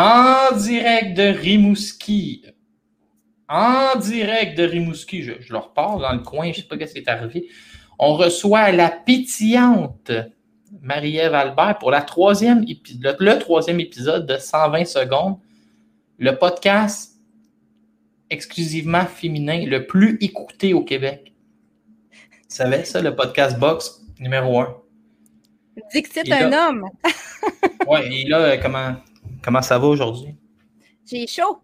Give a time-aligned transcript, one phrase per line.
[0.00, 2.44] En direct de Rimouski.
[3.48, 5.24] En direct de Rimouski.
[5.24, 7.48] Je, je leur parle dans le coin, je ne sais pas ce qui est arrivé.
[7.98, 10.12] On reçoit la pétillante
[10.82, 15.38] Marie-Ève Albert pour la troisième le, le troisième épisode de 120 secondes.
[16.18, 17.14] Le podcast
[18.30, 21.34] exclusivement féminin le plus écouté au Québec.
[22.12, 24.76] Tu savais ça, le podcast Box numéro un?
[25.92, 26.88] Dis que c'est un homme.
[27.88, 28.94] oui, et là, comment,
[29.48, 30.34] comment ça va aujourd'hui?
[31.10, 31.60] J'ai chaud.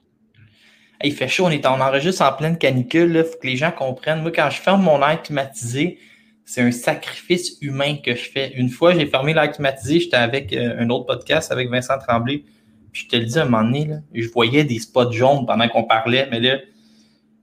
[1.03, 3.15] il fait chaud, on est en enregistre en pleine canicule.
[3.15, 4.23] Il faut que les gens comprennent.
[4.23, 5.99] Moi, quand je ferme mon air climatisé,
[6.47, 8.55] c'est un sacrifice humain que je fais.
[8.55, 12.45] Une fois, j'ai fermé l'air climatisé, j'étais avec euh, un autre podcast avec Vincent Tremblay.
[12.91, 15.69] Puis je te le dis à un moment donné, je voyais des spots jaunes pendant
[15.69, 16.61] qu'on parlait, mais là,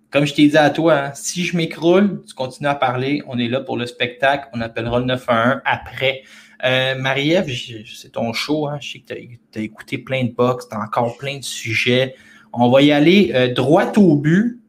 [0.09, 3.37] comme je t'ai dit à toi, hein, si je m'écroule, tu continues à parler, on
[3.37, 6.23] est là pour le spectacle, on appellera le 911 après.
[6.63, 7.51] Euh, Marie-Ève,
[7.85, 10.79] c'est ton show, hein, je sais que tu as, écouté plein de box, tu as
[10.79, 12.15] encore plein de sujets.
[12.53, 14.61] On va y aller euh, droit au but.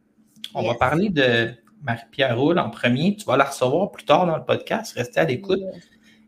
[0.55, 1.51] On va parler de
[1.83, 3.15] Marie-Pierre Roule en premier.
[3.15, 4.93] Tu vas la recevoir plus tard dans le podcast.
[4.95, 5.61] Restez à l'écoute.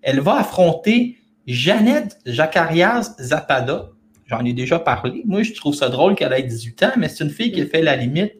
[0.02, 3.90] Elle va affronter Jeannette Jacarias Zapada.
[4.28, 5.22] J'en ai déjà parlé.
[5.26, 7.82] Moi, je trouve ça drôle qu'elle ait 18 ans, mais c'est une fille qui fait
[7.82, 8.34] la limite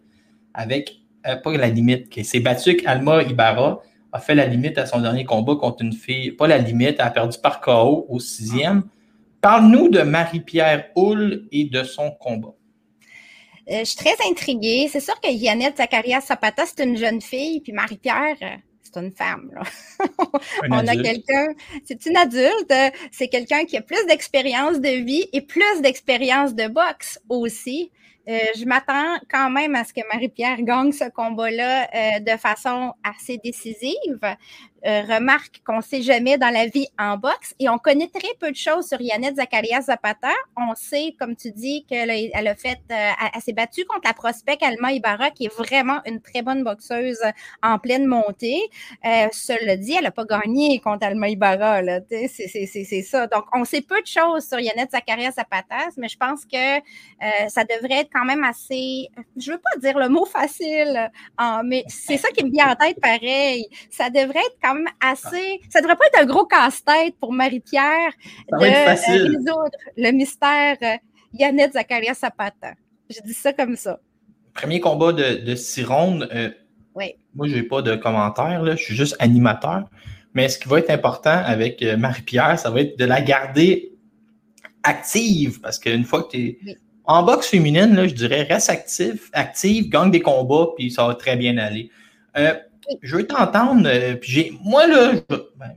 [0.54, 0.96] avec,
[1.28, 3.82] euh, pas la limite, qui s'est battue avec Alma Ibarra,
[4.16, 7.06] a fait la limite à son dernier combat contre une fille, pas la limite, elle
[7.06, 8.84] a perdu par KO au sixième.
[9.42, 12.56] Parle-nous de Marie-Pierre Houle et de son combat.
[13.70, 14.88] Euh, je suis très intriguée.
[14.90, 19.12] C'est sûr que Yannette Zacharias Zapata, c'est une jeune fille, puis Marie-Pierre, euh, c'est une
[19.12, 19.52] femme.
[20.72, 21.48] On a quelqu'un,
[21.84, 22.74] c'est une adulte,
[23.12, 27.92] c'est quelqu'un qui a plus d'expérience de vie et plus d'expérience de boxe aussi.
[28.28, 32.94] Euh, je m'attends quand même à ce que Marie-Pierre gagne ce combat-là euh, de façon
[33.04, 34.20] assez décisive.
[34.86, 38.34] Euh, remarque qu'on ne sait jamais dans la vie en boxe et on connaît très
[38.40, 40.30] peu de choses sur Yannette Zacharias Zapata.
[40.56, 44.58] On sait, comme tu dis, qu'elle a, fait, euh, elle, s'est battue contre la prospect
[44.62, 47.20] Alma Ibarra, qui est vraiment une très bonne boxeuse
[47.64, 48.62] en pleine montée.
[49.06, 51.82] Euh, cela dit, elle n'a pas gagné contre Alma Ibarra.
[52.10, 53.26] C'est ça.
[53.26, 57.48] Donc, on sait peu de choses sur Yannette Zacharias Zapata, mais je pense que euh,
[57.48, 61.84] ça devrait être quand même assez, je veux pas dire le mot facile, hein, mais
[61.88, 63.68] c'est ça qui me vient en tête pareil.
[63.90, 65.60] Ça devrait être quand assez.
[65.70, 68.12] Ça devrait pas être un gros casse-tête pour Marie-Pierre
[68.52, 70.96] de euh, résoudre le mystère euh,
[71.34, 72.74] Yannette Zacharias Zapata.
[73.10, 74.00] Je dis ça comme ça.
[74.54, 76.50] Premier combat de, de six euh,
[76.96, 77.16] oui.
[77.34, 79.90] Moi, je n'ai pas de commentaires, là, je suis juste animateur.
[80.34, 83.94] Mais ce qui va être important avec Marie-Pierre, ça va être de la garder
[84.84, 85.62] active.
[85.62, 86.78] Parce qu'une fois que tu es.
[87.08, 91.14] En boxe féminine, là, je dirais reste actif, active, gagne des combats, puis ça va
[91.14, 91.92] très bien aller.
[92.36, 92.54] Euh,
[93.02, 93.88] je veux t'entendre.
[93.88, 95.14] Euh, j'ai, moi, là,
[95.58, 95.76] ben,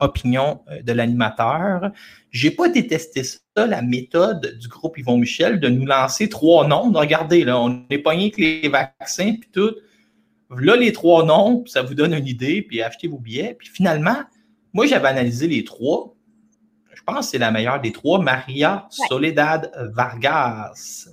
[0.00, 1.90] opinion euh, de l'animateur,
[2.30, 6.92] j'ai pas détesté ça, la méthode du groupe Yvon Michel, de nous lancer trois noms.
[6.92, 9.74] Regardez, là, on est pogné avec les vaccins, puis tout.
[10.56, 13.54] Là, les trois noms, ça vous donne une idée, puis achetez vos billets.
[13.58, 14.16] Puis finalement,
[14.72, 16.14] moi, j'avais analysé les trois.
[16.94, 21.08] Je pense que c'est la meilleure des trois, Maria Soledad Vargas.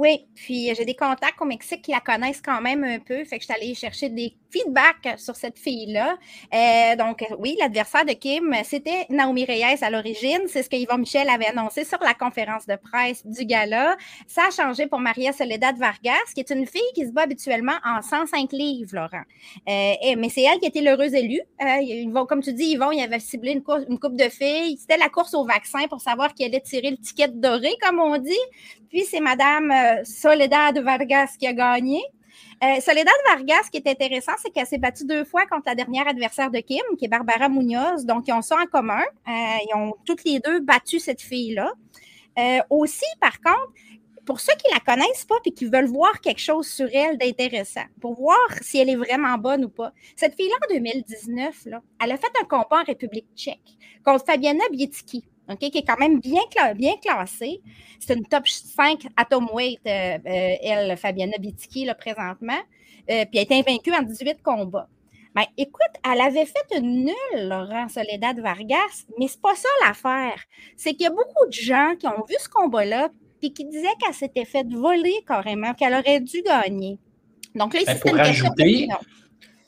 [0.00, 3.24] Oui, puis j'ai des contacts au Mexique qui la connaissent quand même un peu.
[3.24, 6.16] Fait que je suis allée chercher des feedback sur cette fille-là.
[6.54, 10.42] Euh, donc, oui, l'adversaire de Kim, c'était Naomi Reyes à l'origine.
[10.46, 13.96] C'est ce que Yvon Michel avait annoncé sur la conférence de presse du gala.
[14.28, 17.76] Ça a changé pour Maria Soledad Vargas, qui est une fille qui se bat habituellement
[17.84, 19.24] en 105 livres, Laurent.
[19.68, 21.42] Euh, mais c'est elle qui était l'heureuse élue.
[21.60, 24.76] Euh, comme tu dis, Yvon, il avait ciblé une, une coupe de filles.
[24.78, 28.16] C'était la course au vaccin pour savoir qui allait tirer le ticket doré, comme on
[28.18, 28.30] dit.
[28.90, 32.02] Puis, c'est Madame euh, Soledad Vargas qui a gagné.
[32.62, 35.76] Euh, Soledad Vargas, ce qui est intéressant, c'est qu'elle s'est battue deux fois contre la
[35.76, 38.04] dernière adversaire de Kim, qui est Barbara Munoz.
[38.04, 39.02] Donc, ils ont ça en commun.
[39.28, 41.72] Euh, ils ont toutes les deux battu cette fille-là.
[42.38, 43.72] Euh, aussi, par contre,
[44.26, 47.86] pour ceux qui la connaissent pas et qui veulent voir quelque chose sur elle d'intéressant,
[48.00, 52.12] pour voir si elle est vraiment bonne ou pas, cette fille-là, en 2019, là, elle
[52.12, 54.64] a fait un combat en République tchèque contre Fabiana
[55.56, 56.40] Qui est quand même bien,
[56.74, 57.62] bien classée.
[57.98, 62.58] C'est une top 5 atomweight, euh, euh, elle, Fabiana Bitiki, là, présentement.
[63.10, 64.88] Euh, puis elle a été invaincue en 18 combats.
[65.34, 70.38] Ben, écoute, elle avait fait une nulle, Laurent Soledad Vargas, mais c'est pas ça l'affaire.
[70.76, 73.08] C'est qu'il y a beaucoup de gens qui ont vu ce combat-là
[73.40, 76.98] puis qui disaient qu'elle s'était fait voler carrément, qu'elle aurait dû gagner.
[77.54, 78.88] Donc là, ben, pour rajouter,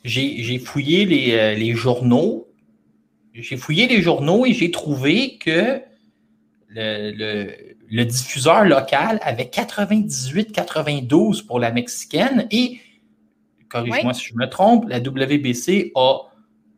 [0.05, 2.50] j'ai fouillé les, les journaux
[3.43, 5.81] j'ai fouillé les journaux et j'ai trouvé que
[6.71, 12.81] le, diffuseur local avait 98-92 pour la mexicaine et,
[13.69, 16.30] corrige-moi si je me trompe, la WBC a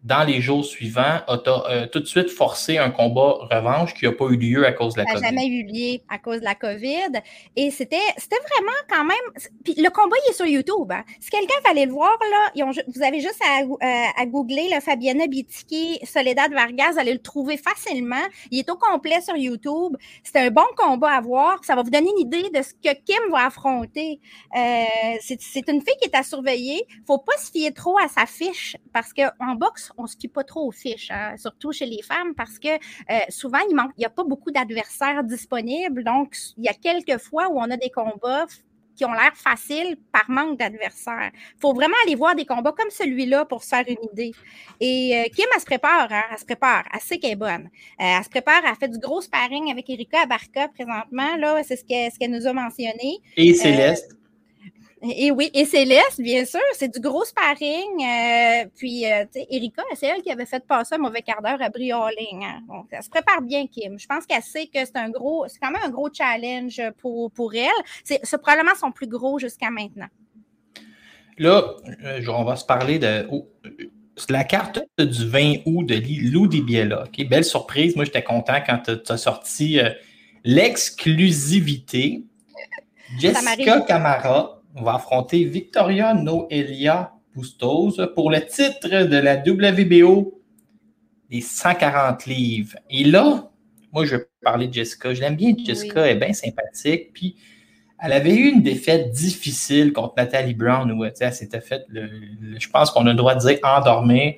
[0.03, 4.13] dans les jours suivants, a euh, tout de suite forcé un combat revanche qui n'a
[4.13, 5.17] pas eu lieu à cause de la COVID.
[5.17, 7.21] Ça n'a jamais eu lieu à cause de la COVID.
[7.55, 9.45] Et c'était vraiment quand même.
[9.65, 10.91] Puis le combat, il est sur YouTube.
[10.91, 11.05] Hein.
[11.21, 14.81] Si quelqu'un va aller le voir, là, vous avez juste à, euh, à googler le
[14.81, 18.25] Fabiana Bitiki, Soledad Vargas, vous allez le trouver facilement.
[18.51, 19.97] Il est au complet sur YouTube.
[20.25, 21.65] C'est un bon combat à voir.
[21.65, 24.21] Ça va vous donner une idée de ce que Kim va affronter.
[24.57, 24.85] Euh,
[25.21, 26.85] c'est une fille qui est à surveiller.
[26.91, 30.09] Il ne faut pas se fier trop à sa fiche parce qu'en boxe, on ne
[30.09, 33.59] se fie pas trop aux fiches, hein, surtout chez les femmes, parce que euh, souvent,
[33.69, 36.05] il n'y a pas beaucoup d'adversaires disponibles.
[36.05, 38.47] Donc, il y a quelques fois où on a des combats
[38.95, 41.31] qui ont l'air faciles par manque d'adversaires.
[41.33, 44.33] Il faut vraiment aller voir des combats comme celui-là pour se faire une idée.
[44.81, 47.71] Et euh, Kim, elle se prépare, hein, elle se prépare, elle sait qu'elle est bonne.
[48.01, 51.77] Euh, elle se prépare, elle fait du gros sparring avec Erika Abarca présentement, là, c'est
[51.77, 53.19] ce qu'elle nous a mentionné.
[53.37, 54.17] Et Céleste.
[55.05, 58.05] Et oui, et Céleste, bien sûr, c'est du gros sparring.
[58.05, 61.43] Euh, puis, euh, tu sais, Erika, c'est elle qui avait fait passer un mauvais quart
[61.43, 62.45] d'heure à Brioling.
[62.45, 62.61] Hein.
[62.69, 63.99] Donc, elle se prépare bien, Kim.
[63.99, 67.33] Je pense qu'elle sait que c'est un gros, c'est quand même un gros challenge pour,
[67.33, 67.69] pour elle.
[68.05, 70.07] C'est probablement son plus gros jusqu'à maintenant.
[71.37, 71.65] Là,
[72.05, 73.27] euh, on va se parler de
[74.29, 77.05] la carte du 20 août de Lou Dibiela.
[77.05, 77.27] OK?
[77.29, 77.97] Belle surprise.
[77.97, 79.81] Moi, j'étais content quand tu as sorti
[80.45, 82.23] l'exclusivité.
[83.19, 90.41] Jessica Camara va affronter Victoria Noelia Bustos pour le titre de la WBO
[91.31, 92.77] des 140 livres.
[92.91, 93.51] Et là,
[93.93, 95.13] moi, je vais parler de Jessica.
[95.15, 97.13] Je l'aime bien, Jessica, elle est bien sympathique.
[97.13, 97.37] Puis,
[97.99, 102.91] elle avait eu une défaite difficile contre Nathalie Brown où elle s'était faite, je pense
[102.91, 104.35] qu'on a le droit de dire endormir.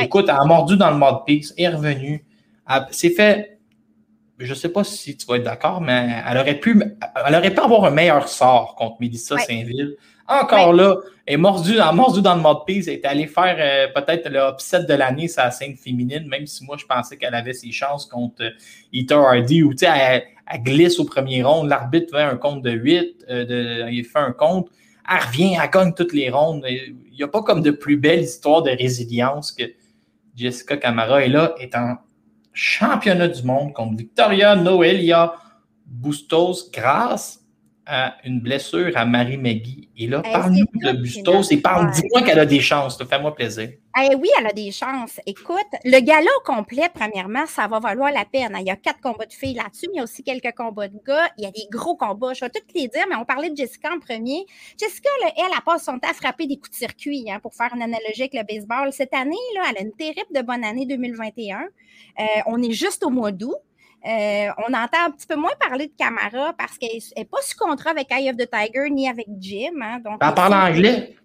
[0.00, 2.24] Écoute, elle a mordu dans le mode peace, est revenue.
[2.68, 3.55] Elle s'est fait
[4.38, 6.82] je ne sais pas si tu vas être d'accord, mais elle aurait pu,
[7.26, 9.96] elle aurait pu avoir un meilleur sort contre Mélissa Saint-Ville.
[10.28, 13.88] Encore là, elle est mordue, elle dans le mode piece, elle est allée faire euh,
[13.94, 17.52] peut-être le upset de l'année sa scène féminine, même si moi je pensais qu'elle avait
[17.52, 22.22] ses chances contre euh, Hardy, où tu sais, elle, glisse au premier round, l'arbitre fait
[22.22, 24.68] un compte de 8, euh, il fait un compte,
[25.08, 26.64] elle revient, elle gagne toutes les rondes.
[26.68, 29.64] Il n'y a pas comme de plus belle histoire de résilience que
[30.34, 31.96] Jessica Camara est là, est en
[32.56, 35.34] championnat du monde contre Victoria Noelia
[35.84, 37.45] Bustos grâce
[37.86, 39.88] à une blessure à Marie Maggie.
[39.96, 43.02] Et là, parle-nous de Bustos et parle, dis-moi qu'elle a des chances.
[43.08, 43.70] Fais-moi plaisir.
[43.98, 45.20] Eh oui, elle a des chances.
[45.24, 48.54] Écoute, le gala complet, premièrement, ça va valoir la peine.
[48.60, 50.88] Il y a quatre combats de filles là-dessus, mais il y a aussi quelques combats
[50.88, 51.30] de gars.
[51.38, 52.34] Il y a des gros combats.
[52.34, 54.44] Je vais tous les dire, mais on parlait de Jessica en premier.
[54.78, 57.70] Jessica, elle, elle passe son temps à frapper des coups de circuit, hein, pour faire
[57.74, 58.92] une analogie avec le baseball.
[58.92, 61.60] Cette année, là, elle a une terrible de bonne année 2021.
[62.18, 63.54] Euh, on est juste au mois d'août.
[64.06, 67.56] Euh, on entend un petit peu moins parler de Camara parce qu'elle n'est pas sous
[67.58, 69.80] contrat avec Eye of the Tiger ni avec Jim.
[69.82, 71.16] Hein, donc elle parle anglais.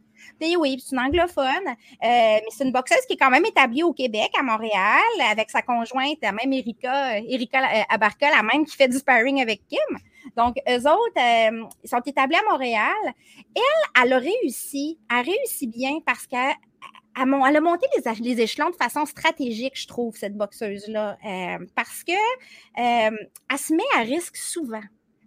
[0.57, 3.93] oui, c'est une anglophone, euh, mais c'est une boxeuse qui est quand même établie au
[3.93, 8.97] Québec, à Montréal, avec sa conjointe, même Erika, Erika Abarca, la même qui fait du
[8.97, 9.97] sparring avec Kim.
[10.35, 13.13] Donc, eux autres, ils sont établis à Montréal.
[13.55, 16.55] Elle, elle a réussi, elle réussi bien parce qu'elle
[17.15, 17.87] elle, a monté
[18.19, 23.17] les, échelons de façon stratégique, je trouve, cette boxeuse-là, euh, parce que euh,
[23.49, 24.81] elle se met à risque souvent.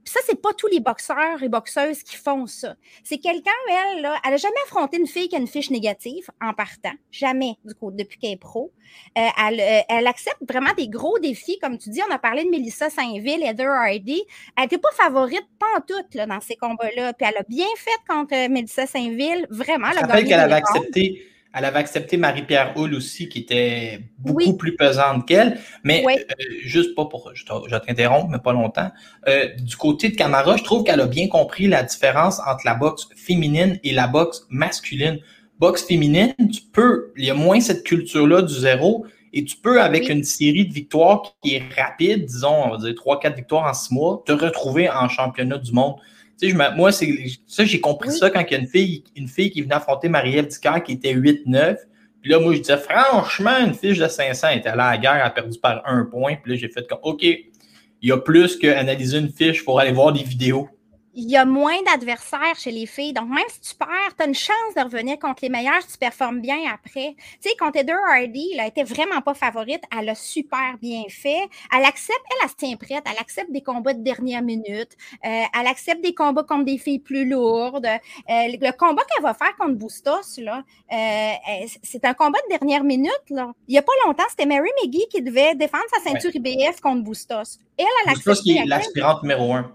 [0.05, 2.77] Puis ça, c'est pas tous les boxeurs et boxeuses qui font ça.
[3.05, 6.29] C'est quelqu'un, elle, là, elle a jamais affronté une fille qui a une fiche négative
[6.43, 6.93] en partant.
[7.11, 8.71] Jamais, du coup, depuis qu'elle est pro.
[9.17, 11.59] Euh, elle, elle, accepte vraiment des gros défis.
[11.59, 14.23] Comme tu dis, on a parlé de Melissa Saint-Ville, Heather Hardy.
[14.59, 15.47] Elle n'était pas favorite,
[15.89, 17.15] tout, là, dans ces combats-là.
[17.15, 19.47] Puis elle a bien fait contre Melissa Saint-Ville.
[19.49, 24.57] Vraiment, elle a qu'elle avait accepté elle avait accepté Marie-Pierre Hull aussi, qui était beaucoup
[24.57, 25.59] plus pesante qu'elle.
[25.85, 26.35] Mais euh,
[26.65, 27.45] juste pas pour, je
[27.77, 28.91] t'interromps, mais pas longtemps.
[29.29, 32.75] Euh, du côté de Camara, je trouve qu'elle a bien compris la différence entre la
[32.75, 35.21] boxe féminine et la boxe masculine.
[35.61, 39.81] Boxe féminine, tu peux, il y a moins cette culture-là du zéro, et tu peux,
[39.81, 43.75] avec une série de victoires qui est rapide, disons, on va dire 3-4 victoires en
[43.75, 45.97] 6 mois, te retrouver en championnat du monde.
[46.41, 49.29] Tu sais, moi, c'est ça, j'ai compris ça quand il y a une fille, une
[49.29, 51.77] fille qui venait affronter Marie-Ève Dicker qui était 8-9.
[52.21, 54.99] Puis là, moi, je disais, franchement, une fiche de 500 elle était allée à la
[54.99, 56.37] guerre, elle a perdu par un point.
[56.43, 59.93] Puis là, j'ai fait comme, OK, il y a plus qu'analyser une fiche pour aller
[59.93, 60.69] voir des vidéos
[61.17, 63.13] il y a moins d'adversaires chez les filles.
[63.13, 65.93] Donc, même si tu perds, tu as une chance de revenir contre les meilleurs si
[65.93, 67.15] tu performes bien après.
[67.41, 69.83] Tu sais, contre Heather Hardy, elle était vraiment pas favorite.
[69.97, 71.49] Elle a super bien fait.
[71.73, 73.05] Elle accepte, elle, elle se tient prête.
[73.07, 74.91] Elle accepte des combats de dernière minute.
[75.25, 77.87] Euh, elle accepte des combats contre des filles plus lourdes.
[77.87, 77.91] Euh,
[78.29, 83.13] le combat qu'elle va faire contre Bustos, là, euh, c'est un combat de dernière minute.
[83.31, 83.53] Là.
[83.69, 87.03] Il n'y a pas longtemps, c'était Mary McGee qui devait défendre sa ceinture IBF contre
[87.03, 87.59] Bustos.
[87.79, 88.27] Elle, elle accepte.
[88.27, 89.71] Bustos qui est l'aspirante numéro un.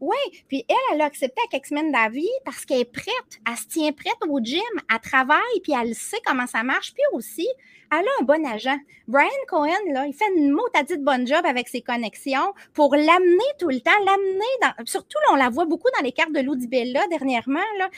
[0.00, 0.16] Oui,
[0.48, 3.40] puis elle, elle a accepté à quelques semaines d'avis parce qu'elle est prête.
[3.46, 6.94] Elle se tient prête au gym, elle travaille, puis elle sait comment ça marche.
[6.94, 7.46] Puis aussi,
[7.92, 8.78] elle a un bon agent.
[9.08, 13.68] Brian Cohen, là, il fait une motadite bonne job avec ses connexions pour l'amener tout
[13.68, 14.86] le temps, l'amener dans.
[14.86, 17.60] Surtout, là, on la voit beaucoup dans les cartes de Lou Bella dernièrement.
[17.78, 17.90] Là.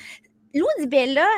[0.55, 1.29] Lou Bella,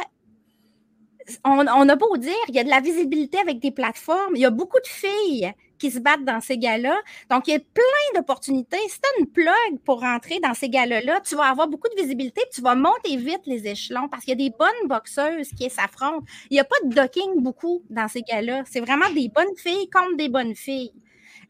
[1.44, 4.40] on, on, a beau dire, il y a de la visibilité avec des plateformes, il
[4.40, 5.52] y a beaucoup de filles
[5.84, 6.96] qui se battent dans ces gars-là.
[7.30, 8.78] Donc, il y a plein d'opportunités.
[8.88, 12.00] Si tu as une plug pour rentrer dans ces gars-là, tu vas avoir beaucoup de
[12.00, 15.68] visibilité, tu vas monter vite les échelons parce qu'il y a des bonnes boxeuses qui
[15.68, 16.24] s'affrontent.
[16.48, 18.62] Il n'y a pas de docking beaucoup dans ces gars-là.
[18.70, 20.92] C'est vraiment des bonnes filles contre des bonnes filles.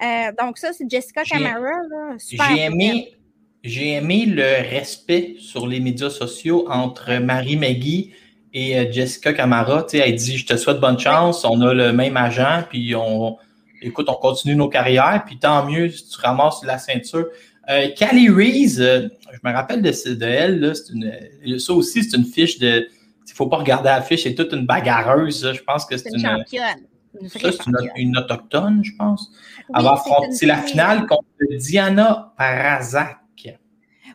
[0.03, 1.71] Euh, donc, ça, c'est Jessica Camara.
[2.19, 3.15] J'ai aimé,
[3.63, 8.13] j'ai aimé le respect sur les médias sociaux entre Marie Maggie
[8.53, 9.85] et euh, Jessica Camara.
[9.85, 12.97] Tu sais, elle dit Je te souhaite bonne chance, on a le même agent, puis
[12.97, 13.39] on,
[13.85, 17.27] écoute, on continue nos carrières, puis tant mieux si tu ramasses la ceinture.
[17.69, 22.17] Euh, Callie Reese, euh, je me rappelle de, de elle, là, une, ça aussi, c'est
[22.17, 22.89] une fiche de.
[23.27, 25.51] Il ne faut pas regarder la fiche, c'est toute une bagarreuse.
[25.55, 26.21] Je pense que c'est une.
[26.21, 26.83] championne.
[27.29, 27.59] ça, c'est
[27.97, 29.31] une, autochtone, je pense.
[29.75, 31.25] elle affronter la finale contre
[31.57, 33.19] Diana Parazak.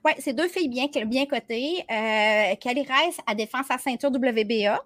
[0.05, 1.83] Oui, c'est deux filles bien, bien cotées.
[1.91, 4.79] Euh, Callie Reese, a défend sa ceinture WBA.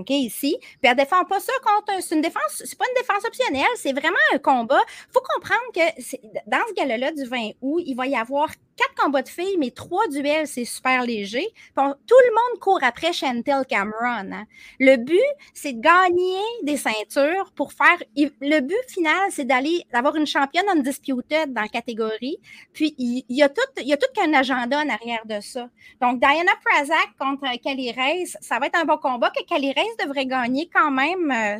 [0.00, 0.56] OK, ici.
[0.60, 2.02] Puis elle défend pas ça contre.
[2.02, 4.80] C'est une défense, c'est pas une défense optionnelle, c'est vraiment un combat.
[5.08, 8.94] Il faut comprendre que dans ce gala-là du 20 août, il va y avoir quatre
[8.96, 11.46] combats de filles, mais trois duels, c'est super léger.
[11.76, 11.84] tout
[12.26, 14.32] le monde court après Chantel Cameron.
[14.32, 14.44] Hein.
[14.80, 15.18] Le but,
[15.52, 18.02] c'est de gagner des ceintures pour faire.
[18.16, 22.38] Le but final, c'est d'aller d'avoir une championne undisputed dans la catégorie.
[22.72, 25.68] Puis il, y a tout, il y a tout qu'un agenda en arrière de ça.
[26.00, 29.96] Donc Diana Prazak contre Kelly Race, ça va être un bon combat que Kelly Race
[30.04, 31.30] devrait gagner quand même.
[31.30, 31.58] Euh,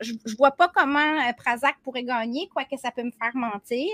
[0.00, 3.88] je, ne vois pas comment euh, Prazak pourrait gagner, quoique ça peut me faire mentir.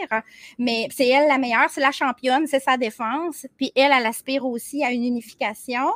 [0.59, 3.47] Mais c'est elle la meilleure, c'est la championne sa défense.
[3.57, 5.89] Puis elle, elle aspire aussi à une unification.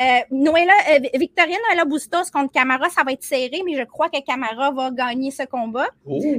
[0.00, 4.08] Euh, Noëlla, euh, Victoria Noëlla Bustos contre Camara, ça va être serré, mais je crois
[4.08, 5.88] que Camara va gagner ce combat.
[6.06, 6.38] Oh, euh,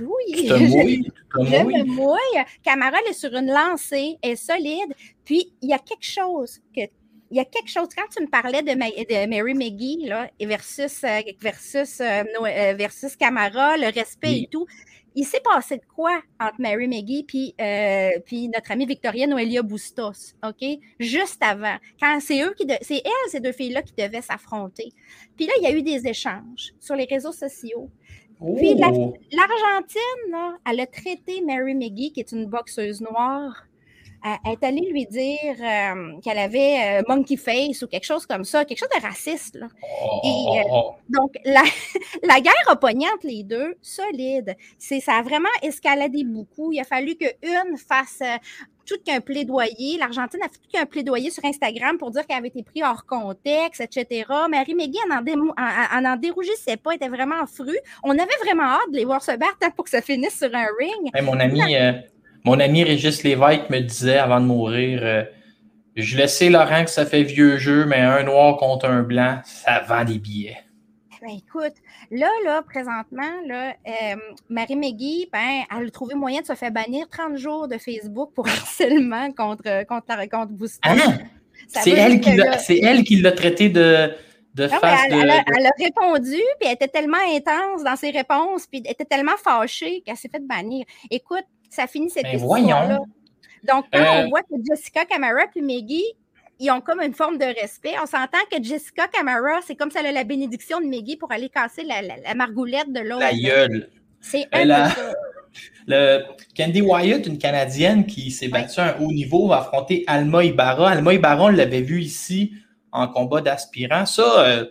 [0.00, 2.44] oui, je, me mouille.
[2.62, 4.94] Camara, elle est sur une lancée, elle est solide.
[5.24, 6.82] Puis il y a quelque chose que
[7.30, 8.74] il y a quelque chose, quand tu me parlais de,
[9.26, 11.04] Mary McGee là, versus,
[11.42, 12.00] versus,
[12.74, 14.66] versus Camara, le respect et tout,
[15.18, 19.62] il s'est passé de quoi entre Mary McGee puis, euh, puis notre amie Victoria Noelia
[19.62, 20.64] Bustos, OK?
[21.00, 21.76] Juste avant.
[22.00, 24.92] Quand c'est eux qui c'est elles, ces deux filles-là, qui devaient s'affronter.
[25.36, 27.90] Puis là, il y a eu des échanges sur les réseaux sociaux.
[28.56, 29.12] Puis oh!
[29.32, 33.66] l'Argentine, elle a traité Mary McGee, qui est une boxeuse noire,
[34.24, 38.44] elle est allée lui dire euh, qu'elle avait euh, monkey face ou quelque chose comme
[38.44, 39.56] ça, quelque chose de raciste.
[39.56, 39.68] Là.
[40.24, 41.62] Et, euh, donc, la,
[42.22, 44.56] la, guerre a pogné entre les deux, solide.
[44.78, 46.72] C'est, ça a vraiment escaladé beaucoup.
[46.72, 48.22] Il a fallu qu'une fasse
[48.86, 49.98] tout qu'un plaidoyer.
[49.98, 53.04] L'Argentine a fait tout qu'un plaidoyer sur Instagram pour dire qu'elle avait été prise hors
[53.04, 54.24] contexte, etc.
[54.50, 57.76] Marie Megui, en, en, en, dérougissait pas, était vraiment fru.
[58.02, 60.52] On avait vraiment hâte de les voir se battre hein, pour que ça finisse sur
[60.54, 61.10] un ring.
[61.22, 61.60] mon ami,
[62.44, 65.24] mon ami Régis Lévesque me disait avant de mourir euh,
[65.96, 69.40] Je le sais, Laurent, que ça fait vieux jeu, mais un noir contre un blanc,
[69.44, 70.58] ça vend des billets.
[71.20, 71.74] Ben, écoute,
[72.12, 74.16] là, là, présentement, là, euh,
[74.48, 78.32] Marie McGee, ben, elle a trouvé moyen de se faire bannir 30 jours de Facebook
[78.34, 80.80] pour harcèlement contre, contre, contre Booster.
[80.84, 80.94] Ah!
[81.66, 84.12] c'est elle, qui l'a traité de,
[84.54, 85.18] de face elle, de...
[85.18, 89.36] Elle, a, répondu, puis elle était tellement intense dans ses réponses, puis elle était tellement
[89.42, 90.84] fâchée qu'elle s'est fait bannir.
[91.10, 93.00] Écoute, ça finit cette ben histoire-là.
[93.64, 96.04] Donc, quand on euh, voit que Jessica Camara et Maggie,
[96.60, 97.94] ils ont comme une forme de respect.
[98.02, 101.48] On s'entend que Jessica Camara, c'est comme ça a la bénédiction de Maggie pour aller
[101.48, 103.20] casser la, margoulette de l'autre.
[103.20, 103.90] La gueule.
[104.20, 104.88] C'est un
[105.86, 106.22] le
[106.56, 110.90] Candy Wyatt, une Canadienne qui s'est battue à un haut niveau, va affronter Alma Ibarra.
[110.90, 112.52] Alma Ibarra, on l'avait vu ici
[112.92, 114.06] en combat d'aspirant.
[114.06, 114.66] Ça, euh,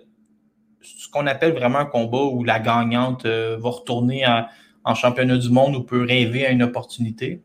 [0.81, 4.49] ce qu'on appelle vraiment un combat où la gagnante euh, va retourner à
[4.87, 7.41] en championnat du monde ou peut rêver à une opportunité?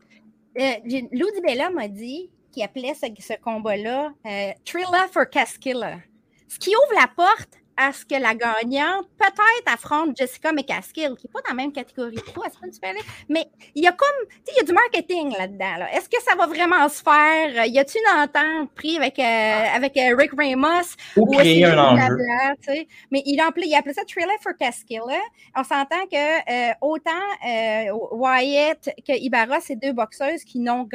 [0.59, 0.71] Euh,
[1.11, 5.97] Lou Bella m'a dit qu'il appelait ce, combat-là euh, Trilla for Casquilla.
[6.47, 11.27] Ce qui ouvre la porte à ce que la gagnante peut-être affronte Jessica McCaskill, qui
[11.27, 12.17] n'est pas dans la même catégorie
[13.29, 15.87] Mais il y a comme, tu sais, il y a du marketing là-dedans.
[15.93, 17.65] Est-ce que ça va vraiment se faire?
[17.65, 20.95] Y a-t-il une entente prise avec, euh, avec euh, Rick Ramos?
[21.17, 22.85] Ou, créer un enjeu.
[23.11, 25.01] Mais il, appelait, il appelait ça Trailer for Caskill.
[25.55, 27.11] On s'entend que euh, autant
[28.11, 30.87] Wyatt que Ibarra, c'est deux boxeuses qui n'ont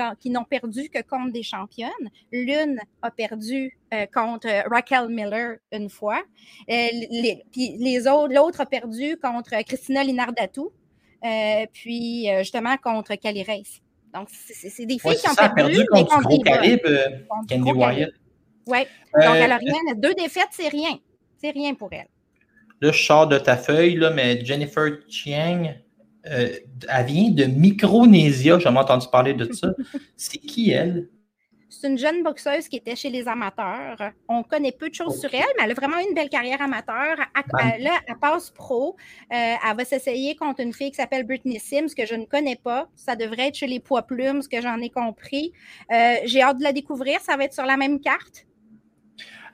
[0.48, 1.90] perdu que contre des championnes.
[2.32, 6.22] L'une a perdu euh, contre Raquel Miller une fois.
[6.70, 10.72] Euh, les, puis les autres, l'autre a perdu contre Christina Linardatou,
[11.24, 13.80] euh, puis justement contre Cali Race.
[14.14, 17.08] Donc, c'est des filles qui ont fait perdu contre du gros calibre, euh,
[17.48, 18.10] Candy Wyatt.
[18.66, 18.78] Oui.
[19.14, 19.94] Donc, elle a rien.
[19.96, 20.98] Deux défaites, c'est rien.
[21.36, 22.08] C'est rien pour elle.
[22.80, 25.74] Là, je sors de ta feuille, là, mais Jennifer Chiang,
[26.26, 26.50] euh,
[26.88, 28.58] elle vient de Micronésia.
[28.58, 29.72] J'ai jamais entendu parler de ça.
[30.16, 31.08] c'est qui, elle?
[31.70, 34.12] C'est une jeune boxeuse qui était chez les amateurs.
[34.26, 37.18] On connaît peu de choses sur elle, mais elle a vraiment une belle carrière amateur.
[37.60, 38.96] Elle, là, elle passe pro.
[39.30, 42.56] Euh, elle va s'essayer contre une fille qui s'appelle Britney Sims, que je ne connais
[42.56, 42.88] pas.
[42.96, 45.52] Ça devrait être chez les poids plumes, ce que j'en ai compris.
[45.92, 47.20] Euh, j'ai hâte de la découvrir.
[47.20, 48.46] Ça va être sur la même carte.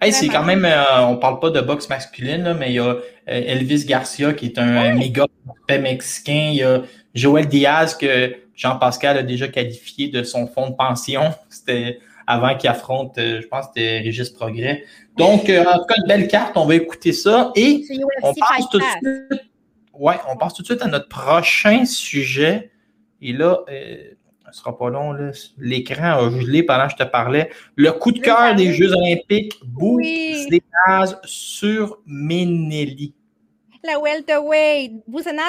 [0.09, 2.95] c'est quand même, euh, on parle pas de boxe masculine, mais il y a
[3.27, 5.27] Elvis Garcia qui est un méga
[5.69, 6.51] mexicain.
[6.53, 11.35] Il y a Joël Diaz que Jean-Pascal a déjà qualifié de son fonds de pension.
[11.51, 14.85] C'était avant qu'il affronte, euh, je pense, c'était Régis Progrès.
[15.17, 17.53] Donc, euh, en tout cas, une belle carte, on va écouter ça.
[17.55, 17.85] Et
[18.23, 19.43] on passe tout de suite.
[19.93, 22.71] Ouais, on passe tout de suite à notre prochain sujet.
[23.21, 23.97] Et là, euh,
[24.51, 25.15] ce sera pas long,
[25.59, 27.51] l'écran a gelé pendant que je te parlais.
[27.77, 30.49] Le coup de cœur des Jeux olympiques, oui.
[31.25, 33.15] sur Ménélie
[33.85, 34.93] la welterweight.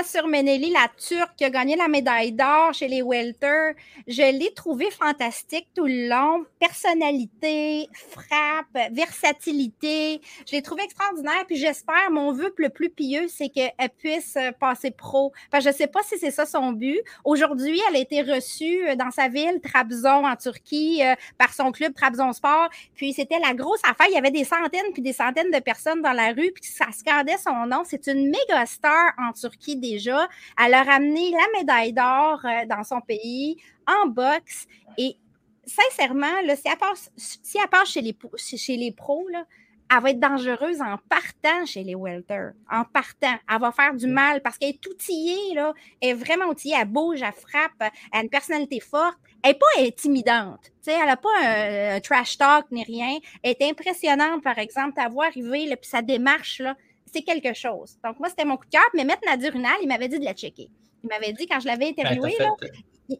[0.03, 3.71] sur Meneli, la Turque qui a gagné la médaille d'or chez les welter.
[4.07, 6.45] Je l'ai trouvée fantastique tout le long.
[6.59, 10.21] Personnalité, frappe, versatilité.
[10.47, 11.45] Je l'ai trouvée extraordinaire.
[11.47, 15.31] Puis j'espère, mon vœu le plus pieux, c'est qu'elle puisse euh, passer pro.
[15.49, 17.01] Parce je ne sais pas si c'est ça son but.
[17.23, 21.71] Aujourd'hui, elle a été reçue euh, dans sa ville, Trabzon, en Turquie, euh, par son
[21.71, 22.69] club Trabzon Sport.
[22.95, 24.07] Puis c'était la grosse affaire.
[24.09, 26.51] Il y avait des centaines puis des centaines de personnes dans la rue.
[26.53, 27.83] Puis ça scandait son nom.
[27.85, 30.27] C'est une méga star en Turquie déjà.
[30.63, 34.67] Elle a ramené la médaille d'or euh, dans son pays en boxe.
[34.97, 35.17] Et
[35.65, 39.45] sincèrement, là, si, elle passe, si elle passe chez les, chez les pros, là,
[39.91, 42.49] elle va être dangereuse en partant chez les welter.
[42.71, 43.35] En partant.
[43.49, 45.73] Elle va faire du mal parce qu'elle est outillée, là.
[46.01, 46.75] Elle est vraiment outillée.
[46.79, 47.91] Elle bouge, elle frappe.
[48.11, 49.17] Elle a une personnalité forte.
[49.43, 50.71] Elle n'est pas intimidante.
[50.87, 53.19] elle n'a pas un, trash talk ni rien.
[53.43, 56.75] Elle est impressionnante, par exemple, à voir arriver, puis sa démarche, là,
[57.15, 57.97] c'est quelque chose.
[58.03, 58.89] Donc, moi, c'était mon coup de cœur.
[58.93, 60.69] Mais Maître Nadir Unal, il m'avait dit de la checker.
[61.03, 62.35] Il m'avait dit, quand je l'avais ben, interviewé,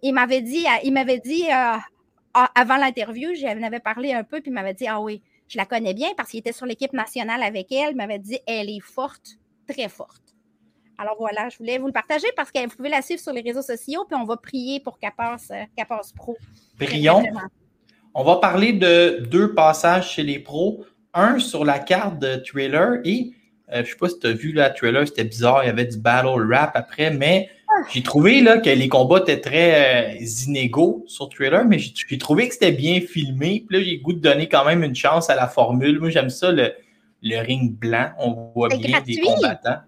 [0.01, 1.77] il m'avait dit, il m'avait dit euh,
[2.55, 5.65] avant l'interview, j'en avais parlé un peu, puis il m'avait dit Ah oui, je la
[5.65, 7.91] connais bien parce qu'il était sur l'équipe nationale avec elle.
[7.91, 10.21] Il m'avait dit Elle est forte, très forte.
[10.97, 13.41] Alors voilà, je voulais vous le partager parce que vous pouvez la suivre sur les
[13.41, 16.35] réseaux sociaux, puis on va prier pour qu'elle passe, euh, passe pro.
[16.77, 17.23] Prions.
[18.13, 20.85] On va parler de deux passages chez les pros.
[21.13, 23.33] Un sur la carte de trailer et
[23.73, 25.85] euh, je sais pas si tu as vu la trailer, c'était bizarre, il y avait
[25.85, 27.49] du battle rap après, mais
[27.91, 32.47] j'ai trouvé là, que les combats étaient très euh, inégaux sur trailer, mais j'ai trouvé
[32.47, 33.65] que c'était bien filmé.
[33.67, 35.99] Puis là, j'ai goût de donner quand même une chance à la formule.
[35.99, 36.73] Moi, j'aime ça, le,
[37.23, 38.11] ring blanc.
[38.19, 39.79] On voit bien des combattants.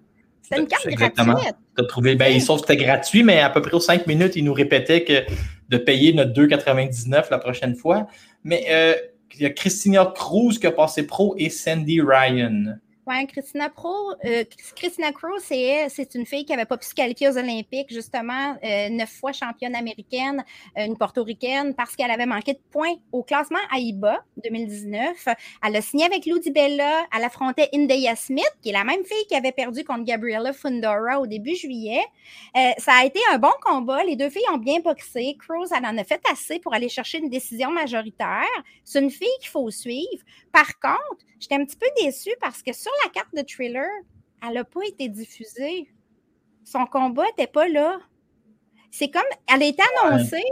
[0.42, 1.40] C'est une carte Exactement.
[1.78, 4.44] As trouvé, ben, sauf que c'était gratuit, mais à peu près aux cinq minutes, ils
[4.44, 5.24] nous répétaient que
[5.70, 8.08] de payer notre 2,99 la prochaine fois.
[8.44, 8.96] Mais euh,
[9.36, 12.78] il y a Christina Cruz qui a passé pro et Sandy Ryan.
[13.10, 14.44] Oui, Christina Pro, euh,
[14.76, 18.90] Christina Crow, c'est une fille qui n'avait pas pu se qualifier aux Olympiques, justement, euh,
[18.90, 20.44] neuf fois championne américaine,
[20.78, 25.26] euh, une portoricaine, parce qu'elle avait manqué de points au classement AIBA 2019.
[25.64, 29.26] Elle a signé avec Lou Bella, elle affrontait India Smith, qui est la même fille
[29.30, 32.04] qui avait perdu contre Gabriella Fundora au début juillet.
[32.78, 34.04] ça a été un bon combat.
[34.04, 35.38] Les deux filles ont bien boxé.
[35.40, 38.44] Cruz, elle en a fait assez pour aller chercher une décision majoritaire.
[38.84, 40.24] C'est une fille qu'il faut suivre.
[40.52, 43.90] Par contre, j'étais un petit peu déçue parce que sur la carte de thriller,
[44.46, 45.90] elle n'a pas été diffusée.
[46.64, 48.00] Son combat n'était pas là.
[48.92, 50.44] C'est comme, elle a été annoncée,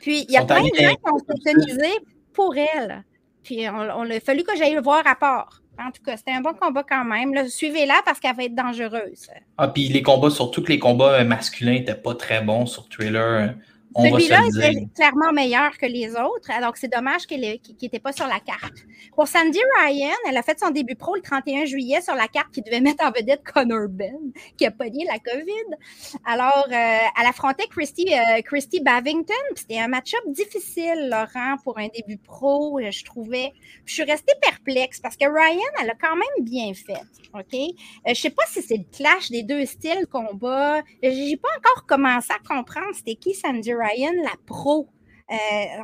[0.00, 1.88] puis il y a plein de gens qui ont soutenu
[2.32, 3.04] pour elle.
[3.42, 5.62] Puis on, a fallu que j'aille le voir à part.
[5.78, 7.48] En tout cas, c'était un bon combat quand même.
[7.48, 9.30] Suivez-la parce qu'elle va être dangereuse.
[9.58, 13.54] Ah, puis les combats, surtout que les combats masculins n'étaient pas très bons sur Thriller.
[13.96, 18.40] Celui-là était clairement meilleur que les autres, donc c'est dommage qu'il n'était pas sur la
[18.40, 18.84] carte.
[19.14, 22.52] Pour Sandy Ryan, elle a fait son début pro le 31 juillet sur la carte
[22.52, 25.76] qui devait mettre en vedette Connor Ben, qui a pogné la COVID.
[26.24, 29.34] Alors, euh, elle affrontait Christy, euh, Christy Bavington.
[29.54, 33.52] C'était un match-up difficile, Laurent, pour un début pro, euh, je trouvais.
[33.84, 37.02] je suis restée perplexe parce que Ryan, elle a quand même bien fait.
[37.34, 37.52] OK?
[37.52, 40.82] je ne sais pas si c'est le clash des deux styles combat.
[41.02, 44.88] J'ai pas encore commencé à comprendre c'était qui Sandy Ryan Ryan, la pro.
[45.30, 45.34] Euh,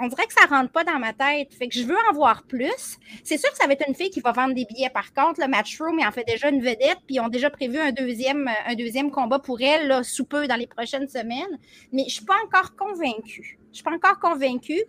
[0.02, 1.54] on dirait que ça ne rentre pas dans ma tête.
[1.54, 2.98] Fait que je veux en voir plus.
[3.24, 4.90] C'est sûr que ça va être une fille qui va vendre des billets.
[4.90, 7.78] Par contre, le Matchroom, ils en fait déjà une vedette, puis ils ont déjà prévu
[7.78, 11.58] un deuxième, un deuxième combat pour elle, là, sous peu, dans les prochaines semaines.
[11.92, 13.58] Mais je ne suis pas encore convaincue.
[13.58, 14.82] Je ne suis pas encore convaincue.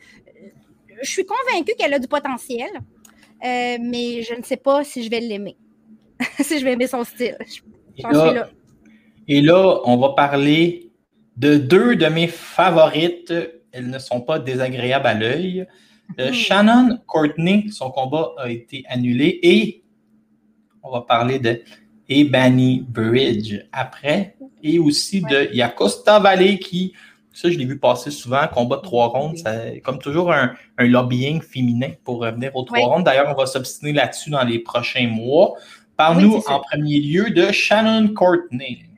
[1.02, 5.10] Je suis convaincue qu'elle a du potentiel, euh, mais je ne sais pas si je
[5.10, 5.56] vais l'aimer.
[6.42, 7.38] si je vais aimer son style.
[9.28, 10.89] Et là, on va parler
[11.40, 13.34] de deux de mes favorites
[13.72, 15.68] elles ne sont pas désagréables à l'œil.
[16.20, 16.34] Euh, hmm.
[16.34, 19.84] Shannon Courtney, son combat a été annulé et
[20.82, 21.62] on va parler de
[22.08, 26.94] Ebony Bridge après et aussi de Yakosta Valley qui,
[27.32, 31.42] ça je l'ai vu passer souvent, combat de trois rondes, c'est comme toujours un, lobbying
[31.42, 33.04] féminin pour revenir aux trois rondes.
[33.04, 35.54] D'ailleurs, on va s'obstiner là-dessus dans les prochains mois.
[35.96, 38.89] Parle-nous en premier lieu de Shannon Courtney.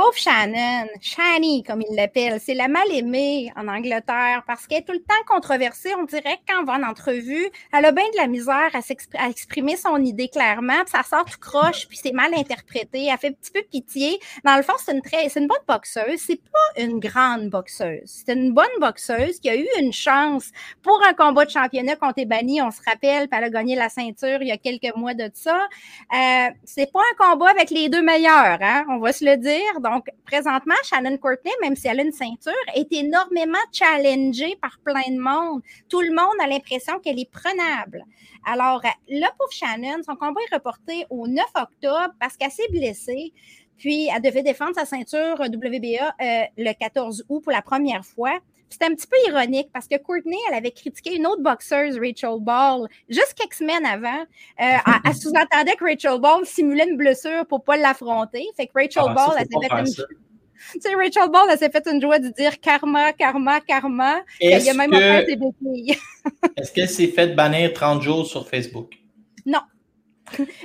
[0.00, 4.94] Pauvre Shannon, Shani, comme il l'appelle, c'est la mal-aimée en Angleterre parce qu'elle est tout
[4.94, 5.90] le temps controversée.
[5.94, 9.76] On dirait que quand va en entrevue, elle a bien de la misère à, exprimer
[9.76, 13.08] son idée clairement, puis ça sort tout croche, puis c'est mal interprété.
[13.12, 14.18] Elle fait un petit peu pitié.
[14.42, 16.16] Dans le fond, c'est une, très, une bonne boxeuse.
[16.16, 18.00] C'est pas une grande boxeuse.
[18.24, 20.48] C'est une bonne boxeuse qui a eu une chance
[20.82, 22.62] pour un combat de championnat contre Ebony.
[22.62, 25.30] On se rappelle, puis elle a gagné la ceinture il y a quelques mois de
[25.34, 25.68] ça.
[26.14, 28.86] Euh, c'est pas un combat avec les deux meilleurs, hein?
[28.88, 29.60] on va se le dire.
[30.24, 35.20] Présentement, Shannon Courtney, même si elle a une ceinture, est énormément challengée par plein de
[35.20, 35.62] monde.
[35.88, 38.04] Tout le monde a l'impression qu'elle est prenable.
[38.44, 43.32] Alors, là, pour Shannon, son combat est reporté au 9 octobre parce qu'elle s'est blessée.
[43.76, 48.38] Puis, elle devait défendre sa ceinture WBA euh, le 14 août pour la première fois.
[48.70, 52.38] C'était un petit peu ironique parce que Courtney, elle avait critiqué une autre boxeuse, Rachel
[52.40, 54.22] Ball, juste quelques semaines avant.
[54.60, 58.46] Euh, elle, sous-entendait que Rachel Ball simulait une blessure pour ne pas l'affronter.
[58.56, 60.06] Fait que Rachel ah, Ball, elle s'est fait une...
[60.72, 64.20] Tu sais, Rachel Ball, elle s'est fait une joie de dire karma, karma, karma.
[64.40, 65.26] Il y a même que...
[65.26, 65.98] ses béquilles.
[66.56, 68.92] Est-ce qu'elle s'est fait bannir 30 jours sur Facebook?
[69.46, 69.62] Non.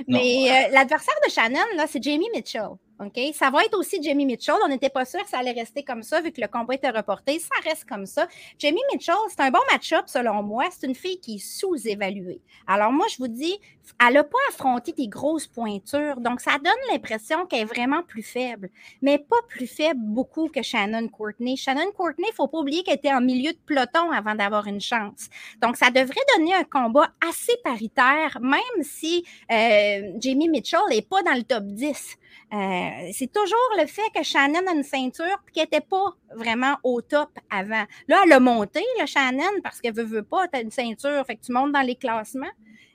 [0.07, 2.69] Mais euh, l'adversaire de Shannon, là, c'est Jamie Mitchell.
[2.99, 3.19] OK?
[3.33, 4.55] Ça va être aussi Jamie Mitchell.
[4.63, 6.89] On n'était pas sûr que ça allait rester comme ça vu que le combat était
[6.89, 7.39] reporté.
[7.39, 8.27] Ça reste comme ça.
[8.57, 10.65] Jamie Mitchell, c'est un bon match-up selon moi.
[10.71, 12.41] C'est une fille qui est sous-évaluée.
[12.67, 13.59] Alors moi, je vous dis,
[14.05, 16.19] elle n'a pas affronté des grosses pointures.
[16.19, 18.69] Donc, ça donne l'impression qu'elle est vraiment plus faible.
[19.01, 21.57] Mais pas plus faible beaucoup que Shannon Courtney.
[21.57, 24.67] Shannon Courtney, il ne faut pas oublier qu'elle était en milieu de peloton avant d'avoir
[24.67, 25.29] une chance.
[25.61, 31.21] Donc, ça devrait donner un combat assez paritaire, même si euh, Jamie Mitchell n'est pas
[31.23, 32.17] dans le top 10.
[32.53, 37.01] Euh, c'est toujours le fait que Shannon a une ceinture qu'elle n'était pas vraiment au
[37.01, 37.85] top avant.
[38.07, 41.25] Là, elle a monté, le Shannon, parce qu'elle veut, veut pas, tu as une ceinture,
[41.25, 42.45] fait que tu montes dans les classements.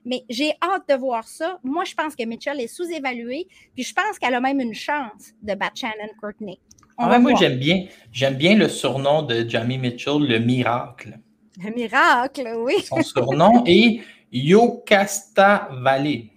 [0.05, 1.59] Mais j'ai hâte de voir ça.
[1.62, 5.35] Moi, je pense que Mitchell est sous-évaluée, puis je pense qu'elle a même une chance
[5.42, 6.59] de battre Shannon Courtney.
[6.96, 11.18] Ah moi, j'aime bien, j'aime bien le surnom de Jamie Mitchell, le miracle.
[11.62, 12.74] Le miracle, oui.
[12.83, 14.00] Son surnom est
[14.33, 16.29] Yokasta Valley.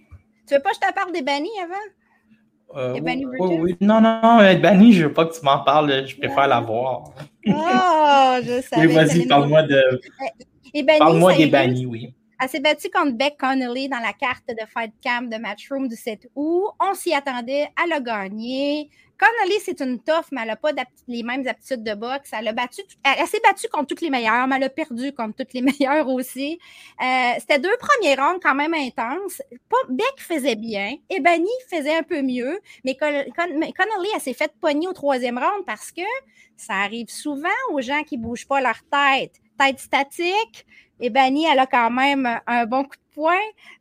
[0.46, 1.74] Tu veux pas que je te parle des bannis avant?
[2.76, 3.26] Euh, oui,
[3.60, 6.60] oui, Non, non, non, Benny, je veux pas que tu m'en parles, je préfère la
[6.60, 7.04] voir.
[7.46, 8.86] Oh, je savais.
[8.86, 10.00] Oui, vas-y, parle-moi de.
[10.98, 12.14] Parle-moi des bannis, oui.
[12.40, 15.94] Elle s'est battue contre Beck Connolly dans la carte de Fight Camp de Matchroom du
[15.94, 16.72] 7 août.
[16.80, 18.90] On s'y attendait, elle a gagné.
[19.18, 20.70] Connolly, c'est une tough, mais elle n'a pas
[21.08, 22.30] les mêmes aptitudes de boxe.
[22.32, 25.52] Elle, a elle, s'est battue contre toutes les meilleures, mais elle a perdu contre toutes
[25.52, 26.58] les meilleures aussi.
[27.00, 29.40] Euh, c'était deux premiers rounds quand même intenses.
[29.88, 30.96] Beck faisait bien.
[31.08, 35.92] Ebony faisait un peu mieux, mais Connolly, elle s'est fait pogner au troisième round parce
[35.92, 36.02] que
[36.56, 39.40] ça arrive souvent aux gens qui ne bougent pas leur tête.
[39.58, 40.66] Tête statique,
[41.00, 43.34] Ebony, elle a quand même un bon coup poing.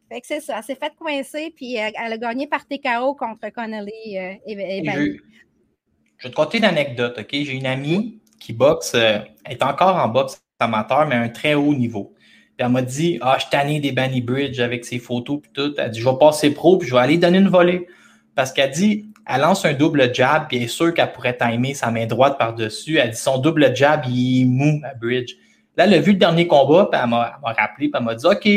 [0.10, 0.58] Fait que c'est ça.
[0.58, 4.84] Elle s'est fait coincer, puis euh, elle, a gagné par TKO contre Connolly euh, et,
[4.86, 7.30] Je, vais te conter une anecdote, OK?
[7.32, 11.30] J'ai une amie qui boxe, euh, elle est encore en boxe amateur, mais à un
[11.30, 12.14] très haut niveau.
[12.58, 15.74] Puis elle m'a dit Ah, je tanné des Banny Bridge avec ses photos puis tout.
[15.78, 17.88] Elle dit Je vais passer pro, puis je vais aller donner une volée.
[18.36, 21.74] Parce qu'elle dit elle lance un double jab, puis elle est sûre qu'elle pourrait timer
[21.74, 22.98] sa main droite par-dessus.
[22.98, 25.36] Elle dit son double jab, il est mou à Bridge.
[25.78, 28.26] Là, elle a vu le dernier combat, puis elle m'a rappelé, puis elle m'a dit
[28.26, 28.48] OK,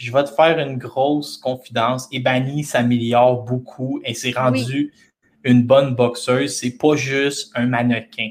[0.00, 2.08] je vais te faire une grosse confidence.
[2.10, 4.94] Ebony s'améliore beaucoup et c'est rendu
[5.44, 6.56] une bonne boxeuse.
[6.56, 8.30] C'est pas juste un mannequin.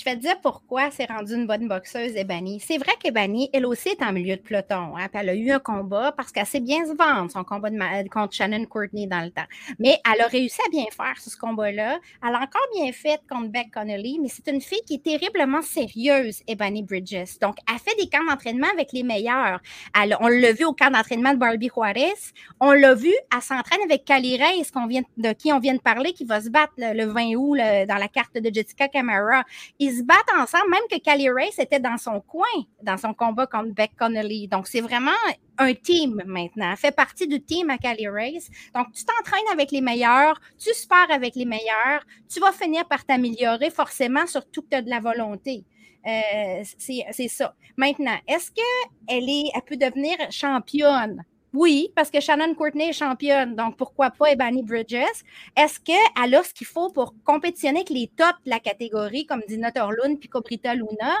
[0.00, 2.58] Je vais te dire pourquoi c'est rendu une bonne boxeuse, Ebony.
[2.58, 4.96] C'est vrai qu'Ebony, elle aussi, est en milieu de peloton.
[4.96, 8.08] Hein, elle a eu un combat parce qu'elle sait bien se vendre, son combat de
[8.08, 9.44] contre Shannon Courtney dans le temps.
[9.78, 11.98] Mais elle a réussi à bien faire ce combat-là.
[12.26, 15.60] Elle a encore bien fait contre Beck Connolly, mais c'est une fille qui est terriblement
[15.60, 17.38] sérieuse, Ebony Bridges.
[17.38, 19.60] Donc, elle fait des camps d'entraînement avec les meilleurs.
[19.94, 22.32] on l'a vu au camp d'entraînement de Barbie Juarez.
[22.58, 24.70] On l'a vu, elle s'entraîne avec Cali Reyes,
[25.18, 28.08] de qui on vient de parler, qui va se battre le, 20 août dans la
[28.08, 29.44] carte de Jessica Camara
[29.90, 32.46] se battent ensemble, même que Cali Race était dans son coin,
[32.82, 34.48] dans son combat contre Beck Connolly.
[34.48, 35.10] Donc, c'est vraiment
[35.58, 36.70] un team maintenant.
[36.70, 38.48] Elle fait partie du team à Cali Race.
[38.74, 43.04] Donc, tu t'entraînes avec les meilleurs, tu spars avec les meilleurs, tu vas finir par
[43.04, 45.64] t'améliorer forcément, surtout que tu as de la volonté.
[46.06, 47.54] Euh, c'est ça.
[47.76, 51.24] Maintenant, est-ce qu'elle elle peut devenir championne?
[51.52, 55.24] Oui, parce que Shannon Courtney est championne, donc pourquoi pas Ebony Bridges?
[55.56, 59.42] Est-ce qu'elle a ce qu'il faut pour compétitionner avec les tops de la catégorie, comme
[59.48, 61.12] Dina Torlund puis Cobrita Luna?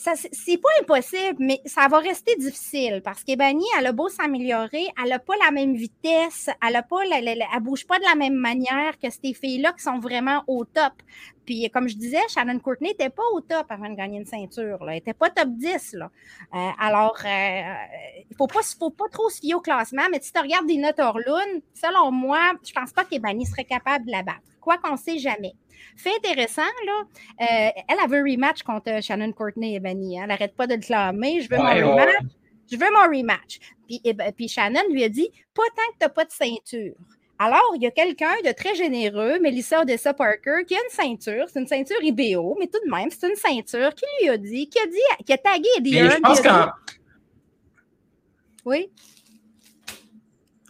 [0.00, 5.10] c'est pas impossible, mais ça va rester difficile parce qu'Ebony, elle a beau s'améliorer, elle
[5.10, 9.34] n'a pas la même vitesse, elle elle, bouge pas de la même manière que ces
[9.34, 10.94] filles-là qui sont vraiment au top.
[11.50, 14.78] Puis, comme je disais, Shannon Courtney n'était pas au top avant de gagner une ceinture.
[14.82, 15.94] Elle n'était pas top 10.
[15.94, 16.08] Là.
[16.54, 17.74] Euh, alors, euh,
[18.20, 20.68] il ne faut pas, faut pas trop se fier au classement, mais si tu regardes
[20.68, 24.38] Dina Orlund, selon moi, je ne pense pas qu'Ebony serait capable de la battre.
[24.60, 25.54] Quoi qu'on ne sait jamais.
[25.96, 27.02] Fait intéressant, là,
[27.40, 30.20] euh, elle avait un rematch contre Shannon Courtney et Benny.
[30.20, 30.22] Hein.
[30.22, 31.40] Elle n'arrête pas de le clamer.
[31.40, 32.22] Je veux mon rematch.
[32.70, 33.58] Je veux mon rematch.
[33.88, 34.00] Puis,
[34.36, 36.94] puis Shannon lui a dit Pas tant que tu n'as pas de ceinture.
[37.42, 41.46] Alors, il y a quelqu'un de très généreux, Melissa Odessa Parker, qui a une ceinture.
[41.50, 44.68] C'est une ceinture IBO, mais tout de même, c'est une ceinture qui lui a dit,
[44.68, 46.66] qui a dit, qui a tagué Eddie Je pense qu'en.
[48.66, 48.90] Oui.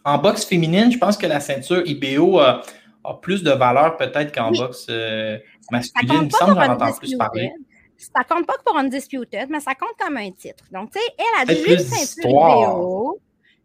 [0.05, 2.63] En boxe féminine, je pense que la ceinture IBO a
[3.03, 5.37] a plus de valeur peut-être qu'en boxe euh,
[5.71, 6.13] masculine.
[6.13, 7.51] Il me semble que j'en entends plus parler.
[7.97, 10.63] Ça compte pas pour Undisputed, mais ça compte comme un titre.
[10.71, 13.19] Donc, tu sais, elle a j'ai une ceinture IBO.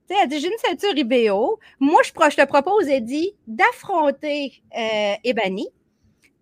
[0.09, 1.59] Tu sais, elle dit j'ai une ceinture IBO.
[1.81, 5.69] Moi, je, je te propose, Eddie, d'affronter euh, Ebony.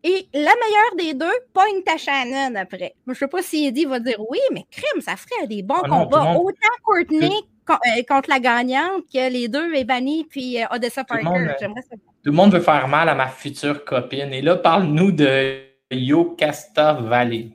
[0.03, 2.95] Et la meilleure des deux, pogne ta Shannon après.
[3.07, 5.81] Je ne sais pas si Eddie va dire oui, mais crime, ça ferait des bons
[5.83, 6.35] ah combats.
[6.37, 7.33] Autant Courtney
[7.71, 11.55] euh, contre la gagnante que les deux, Ebony puis euh, Odessa Parker.
[11.59, 11.97] J'aimerais ça.
[11.97, 14.33] Tout le monde veut faire mal à ma future copine.
[14.35, 17.53] Et là, parle-nous de Yocasta Valley.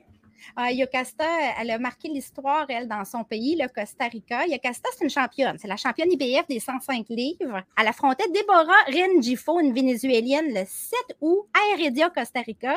[0.56, 1.24] Ah, Yocasta,
[1.58, 4.46] elle a marqué l'histoire, elle, dans son pays, le Costa Rica.
[4.46, 5.56] Yocasta, c'est une championne.
[5.58, 7.62] C'est la championne IBF des 105 livres.
[7.78, 12.74] Elle affrontait Deborah Rengifo, une Vénézuélienne, le 7 août à Heredia, Costa Rica.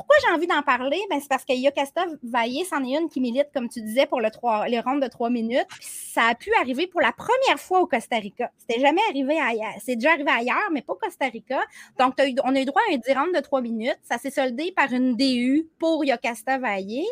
[0.00, 0.98] Pourquoi j'ai envie d'en parler?
[1.10, 4.22] Ben, c'est parce que Yocasta Vaillé, c'en est une qui milite, comme tu disais, pour
[4.22, 5.66] le 3, les rondes de trois minutes.
[5.82, 8.50] ça a pu arriver pour la première fois au Costa Rica.
[8.56, 9.74] C'était jamais arrivé ailleurs.
[9.84, 11.60] C'est déjà arrivé ailleurs, mais pas au Costa Rica.
[11.98, 13.98] Donc, on a eu droit à un 10 rounds de trois minutes.
[14.00, 17.04] Ça s'est soldé par une DU pour Yocasta Vaillé.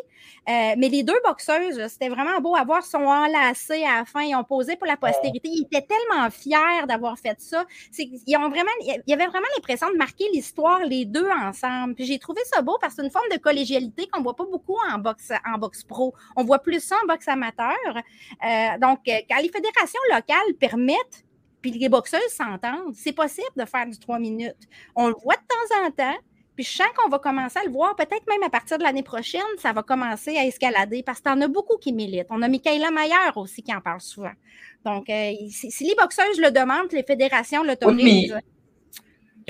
[0.49, 4.21] Euh, mais les deux boxeuses, c'était vraiment beau à voir, sont enlacées à la fin.
[4.23, 5.47] Ils ont posé pour la postérité.
[5.47, 7.65] Ils étaient tellement fiers d'avoir fait ça.
[7.99, 11.93] Ils ont vraiment, il y avait vraiment l'impression de marquer l'histoire, les deux ensemble.
[11.93, 14.35] Puis j'ai trouvé ça beau parce que c'est une forme de collégialité qu'on ne voit
[14.35, 16.13] pas beaucoup en boxe, en boxe pro.
[16.35, 17.75] On voit plus ça en boxe amateur.
[17.95, 21.25] Euh, donc, euh, quand les fédérations locales permettent,
[21.61, 24.67] puis les boxeuses s'entendent, c'est possible de faire du 3 minutes.
[24.95, 26.17] On le voit de temps en temps.
[26.55, 29.01] Puis je sens qu'on va commencer à le voir, peut-être même à partir de l'année
[29.01, 32.27] prochaine, ça va commencer à escalader parce qu'il y en a beaucoup qui militent.
[32.31, 34.33] On a Michaela Mayer aussi qui en parle souvent.
[34.83, 38.35] Donc, euh, si, les boxeuses le demandent, les fédérations l'autorisent.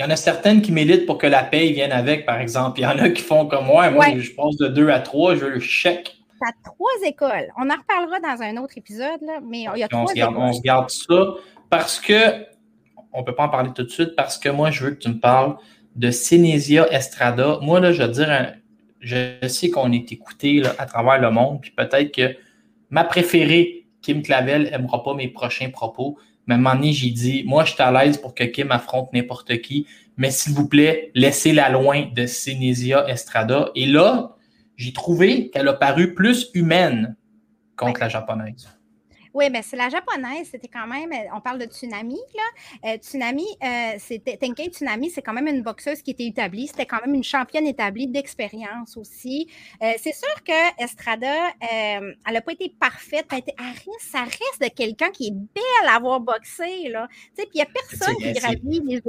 [0.00, 2.80] Il y en a certaines qui militent pour que la paye vienne avec, par exemple.
[2.80, 3.90] Il y en a qui font comme moi.
[3.90, 6.16] Moi, je pense de deux à trois, je veux le chèque.
[6.40, 7.52] Tu as trois écoles.
[7.58, 10.36] On en reparlera dans un autre épisode, là, mais il y a trois on écoles.
[10.38, 11.34] on se garde ça
[11.68, 12.46] parce que,
[13.12, 15.00] on ne peut pas en parler tout de suite, parce que moi, je veux que
[15.00, 15.56] tu me parles
[15.96, 17.58] de Cinesia Estrada.
[17.60, 18.54] Moi, là, je veux dire,
[19.00, 22.38] je sais qu'on est écouté à travers le monde, puis peut-être que
[22.88, 26.16] ma préférée, Kim Clavel, n'aimera pas mes prochains propos.
[26.48, 29.12] À un moment donné, j'ai dit, moi, je suis à l'aise pour que Kim affronte
[29.12, 33.70] n'importe qui, mais s'il vous plaît, laissez-la loin de Cinesia Estrada.
[33.74, 34.36] Et là,
[34.76, 37.16] j'ai trouvé qu'elle a paru plus humaine
[37.76, 38.68] contre la japonaise.
[39.32, 42.90] Oui, mais c'est la japonaise, c'était quand même, euh, on parle de Tsunami, là.
[42.90, 46.86] Euh, tsunami, euh, c'était, Tenkei Tsunami, c'est quand même une boxeuse qui était établie, c'était
[46.86, 49.48] quand même une championne établie d'expérience aussi.
[49.80, 53.44] c'est sûr que Estrada, elle n'a pas été parfaite, mais
[54.00, 57.08] ça reste de quelqu'un qui est belle à avoir boxé, là.
[57.10, 59.00] Tu sais, puis il n'y a personne qui gravit les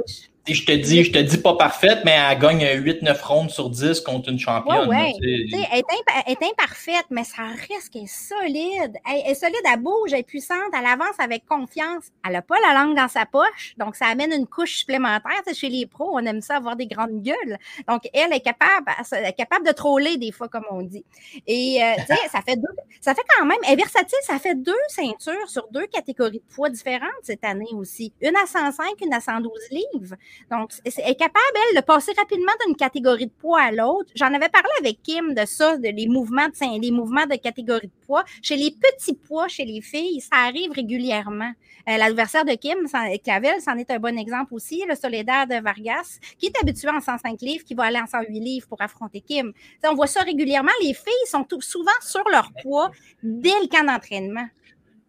[0.48, 4.00] je te dis, je te dis pas parfaite, mais elle gagne 8-9 rondes sur 10
[4.00, 4.88] contre une championne.
[4.88, 5.82] Ouais, elle,
[6.26, 8.96] est imparfaite, mais ça reste qu'elle est solide.
[9.08, 12.06] Elle, est solide, elle bouge, elle est puissante, elle avance avec confiance.
[12.26, 15.42] Elle n'a pas la langue dans sa poche, donc ça amène une couche supplémentaire.
[15.54, 17.58] chez les pros, on aime ça avoir des grandes gueules.
[17.88, 21.04] Donc, elle est capable, elle est capable de troller des fois, comme on dit.
[21.46, 24.72] Et euh, ça fait deux, ça fait quand même, elle est versatile, ça fait deux
[24.88, 28.12] ceintures sur deux catégories de poids différentes cette année aussi.
[28.20, 30.16] Une à 105, une à 112 livres.
[30.50, 31.40] Donc, elle est capable,
[31.70, 34.10] elle, de passer rapidement d'une catégorie de poids à l'autre.
[34.14, 38.24] J'en avais parlé avec Kim de ça, de les mouvements de, catégorie de poids.
[38.42, 41.52] Chez les petits poids, chez les filles, ça arrive régulièrement.
[41.88, 42.78] Euh, l'adversaire de Kim,
[43.24, 47.00] Clavel, c'en est un bon exemple aussi, le Soledad de Vargas, qui est habitué en
[47.00, 49.52] 105 livres, qui va aller en 108 livres pour affronter Kim.
[49.84, 50.70] on voit ça régulièrement.
[50.82, 52.90] Les filles sont souvent sur leur poids
[53.22, 54.46] dès le camp d'entraînement.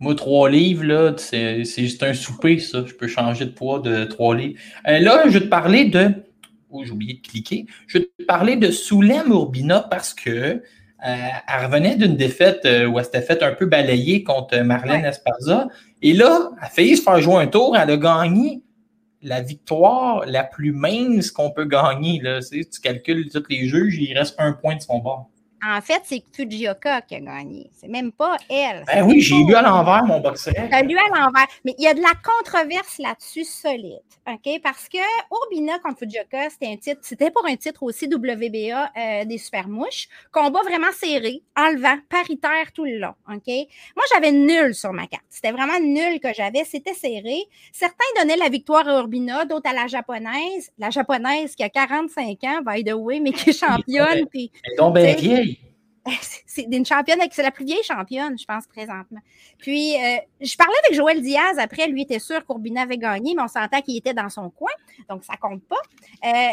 [0.04, 2.84] Moi, trois livres, là, c'est juste un souper, ça.
[2.86, 4.60] Je peux changer de poids de trois livres.
[4.86, 6.12] Euh, là, je vais te parler de.
[6.70, 7.68] Oh, j'ai oublié de cliquer.
[7.88, 10.60] Je vais te parler de Soulem Urbina parce que euh,
[11.06, 15.70] elle revenait d'une défaite euh, où elle s'était fait un peu balayer contre Marlène Esparza.
[16.02, 17.78] Et là, elle a failli se faire jouer un tour.
[17.78, 18.62] Elle a gagné
[19.22, 22.20] la victoire la plus mince qu'on peut gagner.
[22.22, 22.42] Là.
[22.42, 25.30] Tu calcules tous les juges, il reste un point de son bord.
[25.66, 27.70] En fait, c'est Fujioka qui a gagné.
[27.74, 28.84] C'est même pas elle.
[28.86, 30.54] Ben oui, j'ai lu à l'envers mon boxeur.
[30.56, 31.48] J'ai lu à l'envers.
[31.64, 34.02] Mais il y a de la controverse là-dessus solide.
[34.28, 34.62] OK?
[34.62, 34.98] Parce que
[35.32, 39.68] Urbina contre Fujioka, c'était un titre, c'était pour un titre aussi WBA euh, des super
[39.68, 40.08] mouches.
[40.32, 43.14] Combat vraiment serré, enlevant, paritaire tout le long.
[43.30, 43.48] OK?
[43.48, 45.24] Moi, j'avais nul sur ma carte.
[45.30, 46.64] C'était vraiment nul que j'avais.
[46.66, 47.44] C'était serré.
[47.72, 50.72] Certains donnaient la victoire à Urbina, d'autres à la japonaise.
[50.78, 54.26] La japonaise qui a 45 ans, by the way, mais qui est championne.
[54.34, 55.53] Elle est donc bien vieille.
[56.46, 59.22] C'est une championne, c'est la plus vieille championne, je pense, présentement.
[59.58, 63.42] Puis, euh, je parlais avec Joël Diaz après, lui était sûr qu'Urbina avait gagné, mais
[63.42, 64.72] on sentait qu'il était dans son coin,
[65.10, 65.82] donc ça compte pas.
[66.26, 66.52] Euh,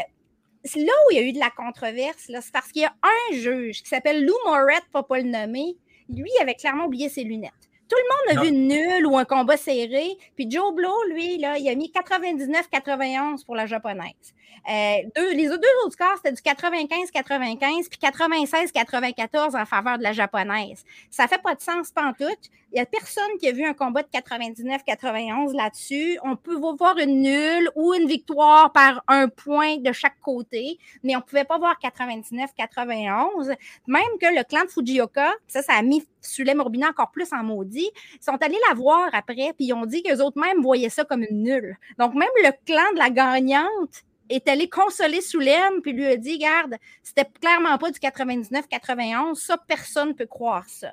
[0.76, 3.36] là où il y a eu de la controverse, c'est parce qu'il y a un
[3.36, 5.76] juge qui s'appelle Lou Moret, pour pas le nommer.
[6.08, 7.69] Lui, avait clairement oublié ses lunettes.
[7.90, 10.16] Tout le monde a vu nul ou un combat serré.
[10.36, 14.32] Puis Joe Blow, lui, là, il a mis 99-91 pour la japonaise.
[14.68, 20.12] Euh, deux, les deux autres scores, c'était du 95-95 puis 96-94 en faveur de la
[20.12, 20.84] japonaise.
[21.10, 22.24] Ça fait pas de sens, pas en tout.
[22.72, 26.18] Il n'y a personne qui a vu un combat de 99-91 là-dessus.
[26.22, 31.16] On peut voir une nulle ou une victoire par un point de chaque côté, mais
[31.16, 33.56] on ne pouvait pas voir 99-91.
[33.86, 37.42] Même que le clan de Fujioka, ça, ça a mis Sulem Morbina encore plus en
[37.42, 40.88] maudit, ils sont allés la voir après, puis ils ont dit qu'eux autres même voyaient
[40.88, 41.76] ça comme une nulle.
[41.98, 46.38] Donc, même le clan de la gagnante est allé consoler Soulem, puis lui a dit,
[46.38, 50.92] garde, c'était clairement pas du 99-91, ça, personne ne peut croire ça.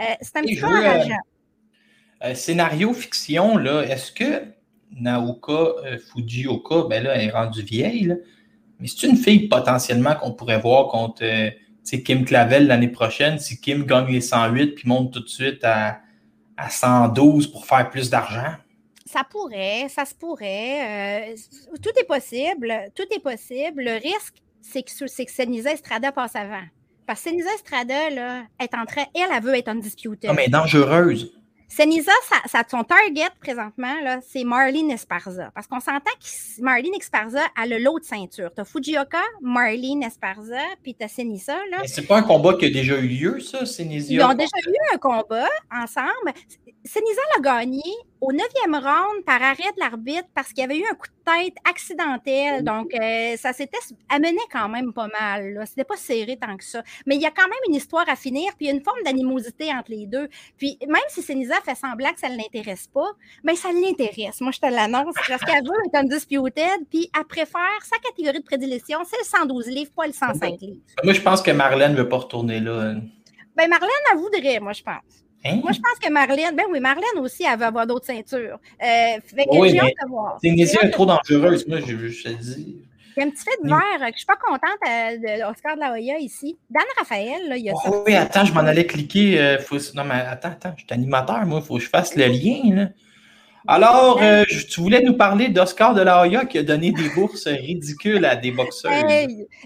[0.00, 1.16] Euh, c'est un petit peu euh, enrageant.
[2.24, 4.44] Euh, scénario fiction, là, est-ce que
[4.92, 8.16] Naoka Fujioka, ben là, elle est rendue vieille,
[8.78, 11.24] mais c'est une fille potentiellement qu'on pourrait voir contre
[12.04, 16.00] Kim Clavel l'année prochaine, si Kim gagne les 108 puis monte tout de suite à,
[16.56, 18.54] à 112 pour faire plus d'argent?
[19.06, 21.34] Ça pourrait, ça se pourrait.
[21.82, 22.72] tout est possible.
[22.94, 23.82] Tout est possible.
[23.82, 26.62] Le risque, c'est que, c'est que Senisa Estrada passe avant.
[27.06, 30.30] Parce que Senisa Estrada, là, est en train, elle, elle veut être undisputed.
[30.30, 31.32] Non, mais dangereuse.
[31.74, 32.12] Senisa,
[32.46, 33.94] ça, son target présentement,
[34.28, 35.50] c'est Marlene Esparza.
[35.54, 38.50] Parce qu'on s'entend que Marlene Esparza a le lot de ceinture.
[38.54, 41.56] Tu as Fujioka, Marlene Esparza, puis tu as Senisa.
[41.80, 44.12] Mais c'est pas un combat qui a déjà eu lieu, ça, Senisa?
[44.12, 46.34] Ils ont déjà eu un combat ensemble.
[46.84, 47.82] Senisa l'a gagné
[48.20, 51.32] au neuvième round par arrêt de l'arbitre parce qu'il y avait eu un coup de
[51.32, 52.64] tête accidentel.
[52.64, 55.62] Donc, euh, ça s'était amené quand même pas mal.
[55.66, 56.82] C'était pas serré tant que ça.
[57.06, 58.82] Mais il y a quand même une histoire à finir, puis il y a une
[58.82, 60.28] forme d'animosité entre les deux.
[60.58, 63.12] Puis, même si Senisa fait semblant que ça ne l'intéresse pas,
[63.44, 64.40] mais ben, ça l'intéresse.
[64.40, 68.44] Moi, je te l'annonce parce qu'elle veut être undisputed, puis elle préfère sa catégorie de
[68.44, 70.80] prédilection, c'est le 112 livres, pas le 105 livres.
[71.04, 72.94] Moi, je pense que Marlène ne veut pas retourner là.
[73.54, 75.21] Ben, Marlène, elle voudrait, moi, je pense.
[75.44, 75.60] Hein?
[75.62, 78.58] Moi, je pense que Marlène, ben oui, Marlène aussi, elle veut avoir d'autres ceintures.
[78.80, 80.38] Euh, fait que j'ai hâte de voir.
[80.42, 82.82] C'est une est trop dangereuse, moi, je, je te dis.
[83.16, 85.18] Il y a un petit fait de verre que je ne suis pas contente euh,
[85.18, 86.56] de Oscar de la Hoya ici.
[86.70, 89.38] Dan Raphaël, là, il y a oh, Oui, attends, je m'en allais cliquer.
[89.38, 89.76] Euh, faut...
[89.94, 92.74] Non, mais attends, attends, je suis animateur, moi, il faut que je fasse le lien.
[92.74, 92.88] Là.
[93.66, 97.46] Alors, euh, tu voulais nous parler d'Oscar de la Hoya qui a donné des bourses
[97.46, 98.92] ridicules à des boxeurs.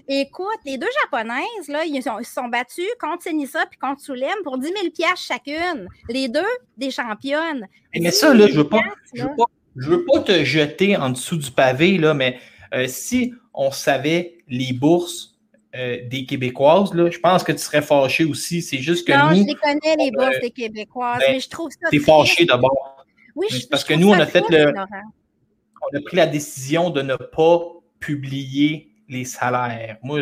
[0.07, 4.57] écoute, les deux japonaises, là, ils, se sont battus contre Senissa et contre Sulem pour
[4.57, 4.75] 10 000
[5.15, 5.87] chacune.
[6.09, 6.41] Les deux,
[6.77, 7.67] des championnes.
[7.99, 8.81] Mais ça, là, je ne veux, pas,
[9.15, 12.37] je veux, pas te jeter en dessous du pavé, là, mais
[12.73, 15.37] euh, si on savait les bourses
[15.75, 18.61] euh, des Québécoises, là, je pense que tu serais fâché aussi.
[18.61, 19.37] C'est juste que non, nous.
[19.37, 21.89] je les connais, les bourses des Québécoises, ben, mais je trouve ça.
[21.89, 22.96] T'es fâché d'abord.
[23.37, 24.73] Oui, parce que nous, on a fait le.
[24.75, 27.59] On a pris la décision de ne pas
[27.99, 29.97] publier les salaires.
[30.01, 30.21] Moi,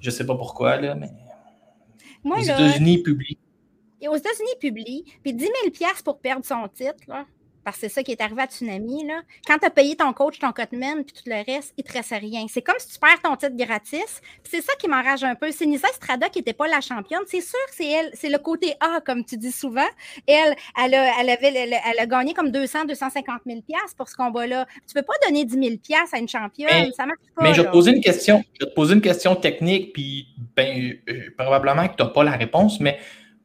[0.00, 1.10] je ne sais pas pourquoi, là, mais.
[2.22, 3.38] Moi, aux États-Unis, publient.
[4.00, 5.04] Et aux États-Unis, ils publient.
[5.22, 5.54] Puis 10 000
[6.04, 7.26] pour perdre son titre, là
[7.64, 9.06] parce que c'est ça qui est arrivé à Tsunami.
[9.06, 9.20] Là.
[9.46, 11.92] Quand tu as payé ton coach, ton cotman, puis tout le reste, il ne te
[11.92, 12.46] reste rien.
[12.48, 14.20] C'est comme si tu perds ton titre gratis.
[14.44, 15.50] c'est ça qui m'enrage un peu.
[15.52, 17.22] C'est Nisa Strada qui n'était pas la championne.
[17.26, 19.80] C'est sûr c'est elle, c'est le côté A, comme tu dis souvent.
[20.26, 23.60] Elle, elle a, elle avait, elle, a gagné comme 200, 250 000
[23.96, 24.66] pour ce combat-là.
[24.86, 26.68] Tu ne peux pas donner 10 000 à une championne.
[26.70, 27.42] Mais, ça marche pas.
[27.42, 28.42] Mais je vais te poser une question.
[28.54, 32.24] Je vais te poser une question technique, puis ben, euh, probablement que tu n'as pas
[32.24, 32.98] la réponse, mais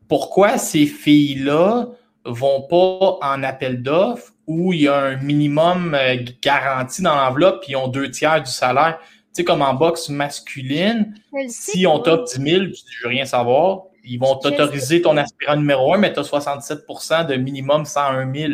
[0.07, 1.89] pourquoi ces filles-là
[2.27, 7.61] vont pas en appel d'offres où il y a un minimum euh, garanti dans l'enveloppe
[7.61, 8.99] puis ils ont deux tiers du salaire.
[8.99, 11.15] Tu sais, comme en boxe masculine,
[11.47, 15.93] si on t'offre 10 000, tu veux rien savoir, ils vont t'autoriser ton aspirant numéro
[15.93, 18.53] 1, mais tu as 67% de minimum 101 000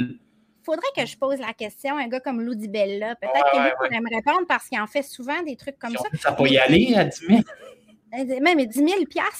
[0.64, 3.16] faudrait que je pose la question à un gars comme Lou Bella.
[3.16, 6.08] Peut-être que lui pourrait me répondre parce qu'il en fait souvent des trucs comme ça.
[6.20, 7.42] Ça peut y aller à 10 000.
[8.14, 8.90] Même 10 000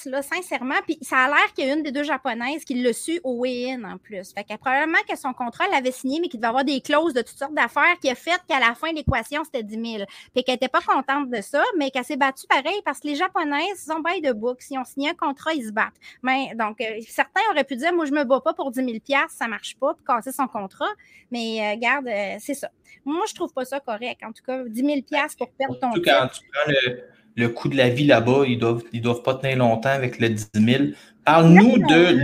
[0.06, 0.76] là, sincèrement.
[0.86, 3.40] Puis ça a l'air qu'il y a une des deux japonaises qui l'a su au
[3.40, 4.34] weigh-in en plus.
[4.34, 7.22] Fait que probablement que son contrat l'avait signé, mais qu'il devait avoir des clauses de
[7.22, 10.06] toutes sortes d'affaires qui a fait qu'à la fin l'équation, c'était 10 000.
[10.34, 13.16] Puis qu'elle n'était pas contente de ça, mais qu'elle s'est battue pareil parce que les
[13.16, 14.62] japonaises sont by de book.
[14.62, 15.94] Si on signé un contrat, ils se battent.
[16.22, 18.98] Mais donc, euh, certains auraient pu dire, moi, je me bats pas pour 10 000
[19.30, 20.90] ça marche pas, puis casser son contrat.
[21.32, 22.70] Mais euh, garde, euh, c'est ça.
[23.06, 24.22] Moi, je trouve pas ça correct.
[24.24, 25.00] En tout cas, 10 000
[25.38, 26.02] pour perdre ton temps.
[26.04, 27.04] Quand tu prends le
[27.36, 30.30] le coût de la vie là-bas, ils doivent, ils doivent pas tenir longtemps avec le
[30.30, 30.84] 10 000.
[31.26, 32.20] Parle-nous de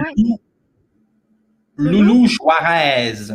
[1.78, 2.28] Loulou?
[2.28, 3.32] Juarez.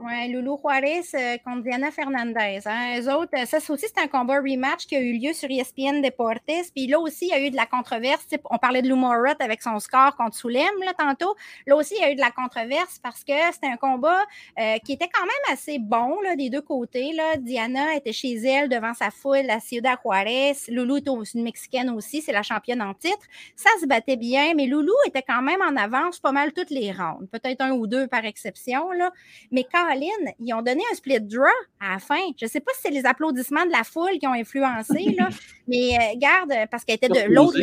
[0.00, 2.60] Oui, Loulou Juarez euh, contre Diana Fernandez.
[2.66, 3.00] Hein.
[3.00, 6.00] Eux autres, euh, ça aussi, c'est un combat rematch qui a eu lieu sur ESPN
[6.02, 6.70] Deportes.
[6.72, 8.24] Puis là aussi, il y a eu de la controverse.
[8.48, 9.04] On parlait de Lou
[9.40, 11.34] avec son score contre Soulem là, tantôt.
[11.66, 14.20] Là aussi, il y a eu de la controverse parce que c'était un combat
[14.60, 17.12] euh, qui était quand même assez bon là, des deux côtés.
[17.12, 17.36] Là.
[17.36, 20.54] Diana était chez elle devant sa foule, la Ciudad Juarez.
[20.68, 23.26] Loulou est une Mexicaine aussi, c'est la championne en titre.
[23.56, 26.92] Ça se battait bien, mais Loulou était quand même en avance pas mal toutes les
[26.92, 27.26] rounds.
[27.32, 28.92] Peut-être un ou deux par exception.
[28.92, 29.10] Là.
[29.50, 31.46] Mais quand ils ont donné un split draw
[31.80, 32.20] à la fin.
[32.38, 35.28] Je ne sais pas si c'est les applaudissements de la foule qui ont influencé, là,
[35.68, 37.58] mais euh, garde, parce qu'elle était de l'autre.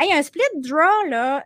[0.00, 1.44] Hey, un split draw, là,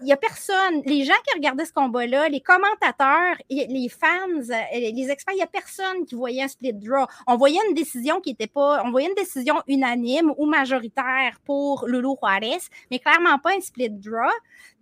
[0.00, 0.82] il n'y a personne.
[0.84, 5.42] Les gens qui regardaient ce combat-là, les commentateurs, les fans, euh, les experts, il n'y
[5.42, 7.06] a personne qui voyait un split draw.
[7.28, 11.86] On voyait une décision qui n'était pas, on voyait une décision unanime ou majoritaire pour
[11.86, 12.58] Lulu Juarez,
[12.90, 14.32] mais clairement pas un split draw.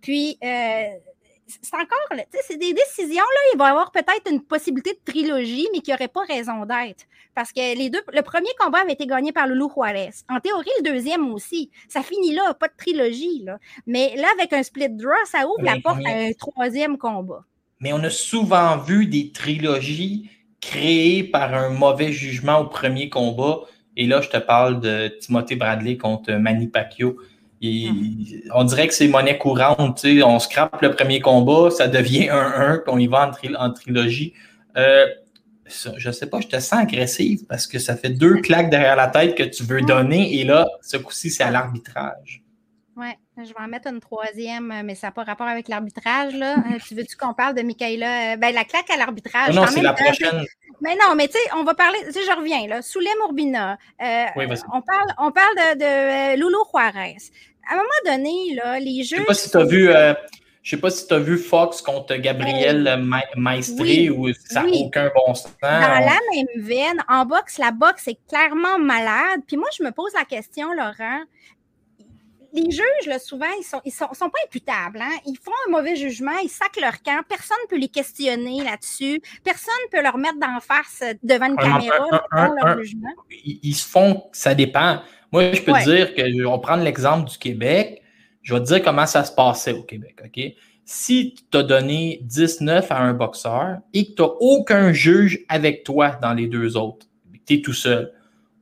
[0.01, 0.87] Puis, euh,
[1.47, 5.67] c'est encore, c'est des décisions, là, il va y avoir peut-être une possibilité de trilogie,
[5.73, 7.05] mais qui n'aurait pas raison d'être.
[7.33, 10.09] Parce que les deux, le premier combat avait été gagné par Loulou Juarez.
[10.29, 11.69] En théorie, le deuxième aussi.
[11.87, 13.59] Ça finit là, pas de trilogie, là.
[13.85, 17.43] Mais là, avec un split draw, ça ouvre la porte à un troisième combat.
[17.79, 20.29] Mais on a souvent vu des trilogies
[20.59, 23.61] créées par un mauvais jugement au premier combat.
[23.95, 27.17] Et là, je te parle de Timothée Bradley contre Manny Pacquiao.
[27.61, 30.05] On dirait que c'est monnaie courante.
[30.05, 34.33] On scrape le premier combat, ça devient 1-1, puis on y va en, trilogie.
[34.77, 35.07] Euh,
[35.97, 39.07] je sais pas, je te sens agressive parce que ça fait deux claques derrière la
[39.07, 42.43] tête que tu veux donner et là, ce coup-ci, c'est à l'arbitrage.
[43.37, 46.35] Oui, je vais en mettre une troisième, mais ça n'a pas rapport avec l'arbitrage.
[46.35, 46.55] Là.
[46.55, 48.33] Euh, tu veux-tu qu'on parle de Michaela?
[48.33, 49.53] Euh, ben, la claque à l'arbitrage.
[49.53, 50.43] Non, c'est la prochaine.
[50.81, 52.81] Mais non, mais tu sais, on va parler, tu sais, je reviens, là.
[52.81, 53.77] Soulem Urbina.
[54.01, 57.17] Euh, oui, on parle, on parle de, de Loulou Juarez.
[57.69, 59.17] À un moment donné, là, les jeux.
[59.17, 59.89] Je sais pas si tu as vu.
[60.63, 63.01] Je sais pas si tu as vu Fox contre Gabriel
[63.37, 65.53] Maestri ou ça n'a aucun bon sens.
[65.61, 69.41] Dans la même veine, en boxe, la boxe est clairement malade.
[69.47, 71.21] Puis moi, je me pose la question, Laurent,
[72.53, 74.99] les juges, là, souvent, ils sont, ils sont, pas imputables.
[75.01, 75.17] Hein?
[75.25, 77.21] Ils font un mauvais jugement, ils sacent leur camp.
[77.27, 79.21] Personne ne peut les questionner là-dessus.
[79.43, 83.09] Personne ne peut leur mettre d'en face euh, devant une caméra leur jugement.
[83.43, 85.01] Ils, se font, ça dépend.
[85.31, 88.01] Moi, je peux dire que, on prend l'exemple du Québec.
[88.41, 90.21] Je vais te dire comment ça se passait au Québec.
[90.23, 90.39] OK?
[90.85, 95.83] Si tu as donné 19 à un boxeur et que tu n'as aucun juge avec
[95.83, 97.07] toi dans les deux autres,
[97.45, 98.13] tu es tout seul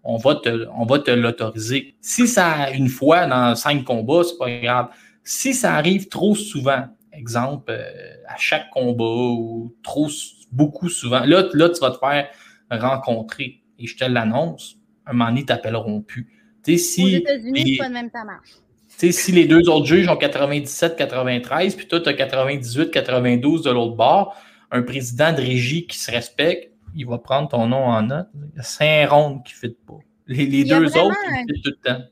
[0.05, 1.95] on va te, on va te l'autoriser.
[1.99, 4.89] Si ça une fois dans cinq combats, c'est pas grave.
[5.23, 10.07] Si ça arrive trop souvent, exemple, euh, à chaque combat ou trop
[10.51, 12.29] beaucoup souvent, là, là, tu vas te faire
[12.69, 13.63] rencontrer.
[13.79, 14.77] Et je te l'annonce,
[15.07, 16.29] un moment donné, ils t'appelleront plus.
[16.77, 18.49] si Aux États-Unis, pas de même ça marche.
[18.87, 24.35] si les deux autres juges ont 97-93, puis toi, tu as 98-92 de l'autre bord,
[24.71, 28.27] un président de régie qui se respecte, il va prendre ton nom en note.
[28.33, 29.99] Il y a cinq rondes qui ne fit pas.
[30.27, 32.03] Les, deux autres, ils fit tout le temps.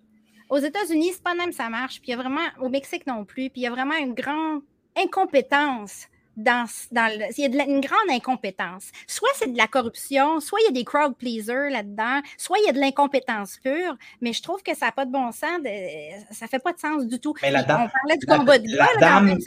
[0.49, 1.99] Aux États-Unis, c'est pas même ça marche.
[2.01, 4.13] Puis il y a vraiment, au Mexique non plus, puis il y a vraiment une
[4.13, 4.61] grande
[4.95, 6.07] incompétence
[6.37, 8.91] dans, dans il y a une grande incompétence.
[9.07, 12.65] Soit c'est de la corruption, soit il y a des crowd pleasers là-dedans, soit il
[12.65, 15.61] y a de l'incompétence pure, mais je trouve que ça n'a pas de bon sens,
[15.63, 17.33] de, ça fait pas de sens du tout.
[17.41, 19.37] Mais la dame, On parlait du combat de la, dame,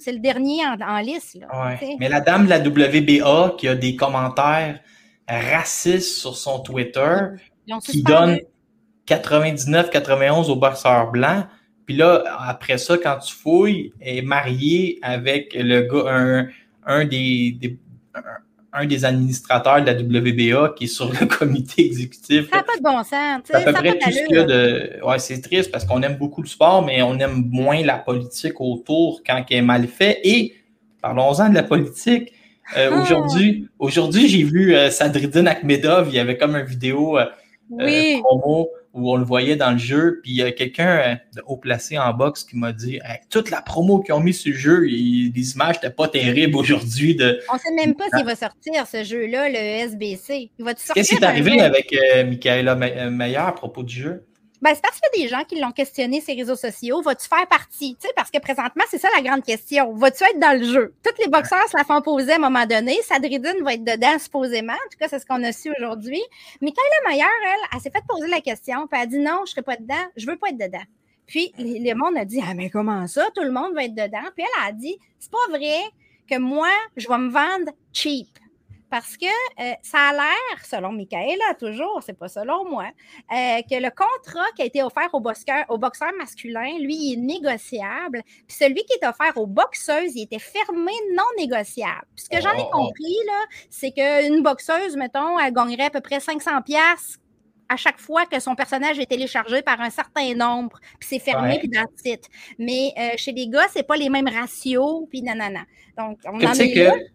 [0.00, 1.38] c'est le dernier en, liste.
[1.98, 4.80] mais la dame de la WBA qui a des commentaires
[5.28, 7.18] racistes sur son Twitter,
[7.84, 8.38] qui donne
[9.06, 11.46] 99-91 aux boxeurs blancs,
[11.92, 16.46] puis là, après ça, quand tu fouilles, elle est mariée avec le gars,
[16.86, 17.76] un, des,
[18.72, 22.48] un, des administrateurs de la WBA qui est sur le comité exécutif.
[22.48, 23.42] Ça n'a pas de bon sens.
[23.44, 25.04] C'est à peu près tout ce qu'il y a de.
[25.04, 28.58] Ouais, c'est triste parce qu'on aime beaucoup le sport, mais on aime moins la politique
[28.58, 30.18] autour quand elle est mal faite.
[30.24, 30.54] Et
[31.02, 32.32] parlons-en de la politique.
[32.78, 33.02] Euh, ah!
[33.02, 37.26] Aujourd'hui, aujourd'hui j'ai vu euh, Sadridine Akhmedov, il y avait comme une vidéo euh,
[37.68, 38.20] oui.
[38.22, 40.20] promo où on le voyait dans le jeu.
[40.22, 43.50] Puis il y a quelqu'un euh, de haut placé en boxe qui m'a dit toute
[43.50, 47.14] la promo qu'ils ont mis sur le jeu, les images n'étaient pas terribles aujourd'hui.
[47.14, 47.40] De...
[47.50, 50.50] On ne sait même pas s'il va sortir ce jeu-là, le SBC.
[50.94, 54.26] Qu'est-ce qui est arrivé avec euh, Michaela euh, Meyer à propos du jeu?
[54.62, 57.02] Ben, c'est parce qu'il y a des gens qui l'ont questionné ces réseaux sociaux.
[57.02, 57.96] Vas-tu faire partie?
[58.00, 59.92] Tu sais, parce que présentement, c'est ça la grande question.
[59.94, 60.94] Vas-tu être dans le jeu?
[61.02, 62.96] Tous les boxeurs se la font poser à un moment donné.
[63.02, 64.72] Sadridine va être dedans, supposément.
[64.72, 66.22] En tout cas, c'est ce qu'on a su aujourd'hui.
[66.60, 69.42] Michaela Mayer, elle, elle s'est fait poser la question, puis elle a dit non, je
[69.42, 70.84] ne serai pas dedans, je veux pas être dedans.
[71.26, 73.30] Puis le monde a dit Ah, mais comment ça?
[73.34, 74.28] Tout le monde va être dedans.
[74.36, 75.80] Puis elle a dit C'est pas vrai
[76.30, 78.28] que moi, je vais me vendre cheap
[78.92, 82.84] parce que euh, ça a l'air, selon Michaela, toujours, c'est pas selon moi,
[83.32, 87.12] euh, que le contrat qui a été offert au boxeur, au boxeur masculin, lui, il
[87.14, 88.22] est négociable.
[88.46, 92.04] Puis celui qui est offert aux boxeuses, il était fermé non négociable.
[92.14, 92.70] Puis ce que j'en ai oh.
[92.70, 97.18] compris, là, c'est qu'une boxeuse, mettons, elle gagnerait à peu près 500 pièces
[97.70, 101.58] à chaque fois que son personnage est téléchargé par un certain nombre, puis c'est fermé,
[101.58, 102.28] puis dans le site.
[102.58, 105.62] Mais euh, chez les gars, c'est pas les mêmes ratios, puis nanana.
[105.96, 107.11] Donc, on en est que...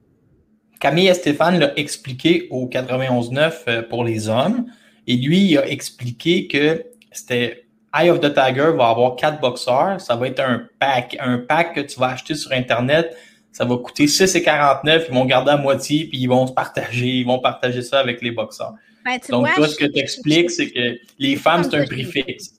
[0.79, 4.65] Camille et Stéphane l'a expliqué au 91.9 euh, pour les hommes.
[5.07, 9.99] Et lui, il a expliqué que c'était Eye of the Tiger va avoir quatre boxeurs.
[10.01, 13.15] Ça va être un pack, un pack que tu vas acheter sur Internet.
[13.51, 15.05] Ça va coûter 6,49.
[15.07, 17.07] Ils vont garder à moitié, puis ils vont se partager.
[17.07, 18.73] Ils vont partager ça avec les boxeurs.
[19.03, 22.56] Ben, Donc, toi, ce que tu expliques, c'est que les femmes, c'est un prix fixe.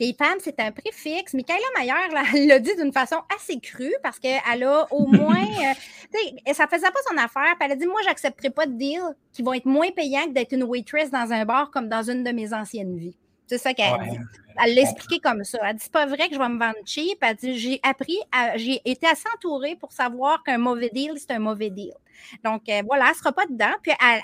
[0.00, 1.34] Les femmes, c'est un prix fixe.
[1.34, 1.92] Michaela Mayer
[2.34, 5.36] elle l'a dit d'une façon assez crue parce qu'elle a au moins.
[5.36, 7.54] euh, ça faisait pas son affaire.
[7.58, 10.30] Puis elle a dit Moi, j'accepterai pas de deal qui vont être moins payants que
[10.32, 13.16] d'être une waitress dans un bar comme dans une de mes anciennes vies.
[13.46, 14.18] C'est ça qu'elle a dit.
[14.64, 15.58] Elle l'a expliqué comme ça.
[15.62, 17.18] Elle dit C'est pas vrai que je vais me vendre cheap.
[17.20, 18.18] Elle dit J'ai appris,
[18.56, 21.92] j'ai été assez entourée pour savoir qu'un mauvais deal, c'est un mauvais deal.
[22.44, 23.72] Donc, euh, voilà, elle ne sera pas dedans.
[23.82, 24.22] Puis, elle,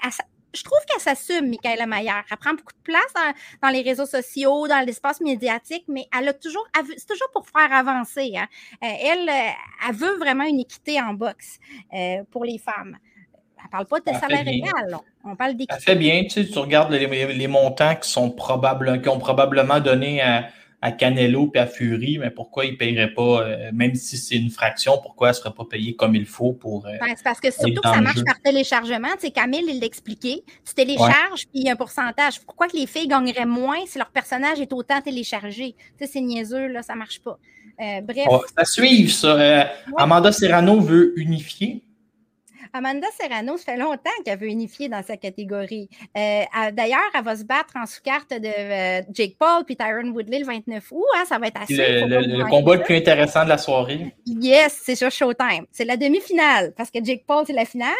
[0.56, 2.10] je trouve qu'elle s'assume, Michaela Mayer.
[2.30, 6.32] Elle prend beaucoup de place dans, les réseaux sociaux, dans l'espace médiatique, mais elle a
[6.32, 8.32] toujours, c'est toujours pour faire avancer.
[8.36, 8.46] Hein.
[8.82, 11.58] Euh, elle, euh, elle veut vraiment une équité en boxe
[11.94, 12.96] euh, pour les femmes.
[13.58, 15.74] Elle ne parle pas de salaire égal, on parle d'équité.
[15.74, 19.80] Ça fait bien, tu sais, tu regardes les, montants qui sont probable, qui ont probablement
[19.80, 20.48] donné à
[20.82, 24.36] à Canelo et à Fury, mais pourquoi ils ne paieraient pas, euh, même si c'est
[24.36, 26.86] une fraction, pourquoi elle ne serait pas payée comme il faut pour.
[26.86, 29.08] Euh, ben, c'est parce que surtout que ça marche par téléchargement.
[29.14, 30.42] Tu sais, Camille, il l'expliquait.
[30.64, 32.40] Tu télécharges, puis il y a un pourcentage.
[32.40, 35.74] Pourquoi que les filles gagneraient moins si leur personnage est autant téléchargé?
[35.98, 37.38] Tu sais, c'est niaiseux, là, ça ne marche pas.
[37.80, 38.26] Euh, bref.
[38.56, 39.70] ça suit, ça.
[39.96, 41.82] Amanda Serrano veut unifier
[42.76, 45.88] Amanda Serrano, ça fait longtemps qu'elle veut unifier dans sa catégorie.
[46.16, 50.40] Euh, D'ailleurs, elle va se battre en sous-carte de euh, Jake Paul puis Tyron Woodley
[50.40, 51.04] le 29 août.
[51.16, 51.74] Hein, ça va être assez.
[51.74, 54.14] Le, le, combat le plus intéressant de la soirée.
[54.26, 55.66] Yes, c'est sur Showtime.
[55.72, 57.94] C'est la demi-finale parce que Jake Paul, c'est la finale.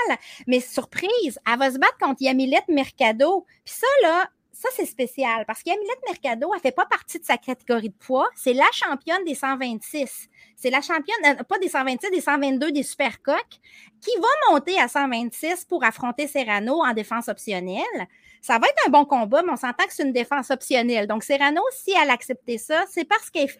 [0.47, 3.47] Mais surprise, elle va se battre contre Yamilette Mercado.
[3.65, 7.25] Puis ça, là, ça, c'est spécial parce qu'Yamilette Mercado, elle ne fait pas partie de
[7.25, 8.27] sa catégorie de poids.
[8.35, 10.29] C'est la championne des 126.
[10.57, 13.61] C'est la championne, euh, pas des 126, des 122 des Supercoques,
[14.01, 18.09] qui va monter à 126 pour affronter Serrano en défense optionnelle.
[18.41, 21.07] Ça va être un bon combat, mais on s'entend que c'est une défense optionnelle.
[21.07, 23.51] Donc, Serrano, si elle acceptait ça, c'est parce qu'elle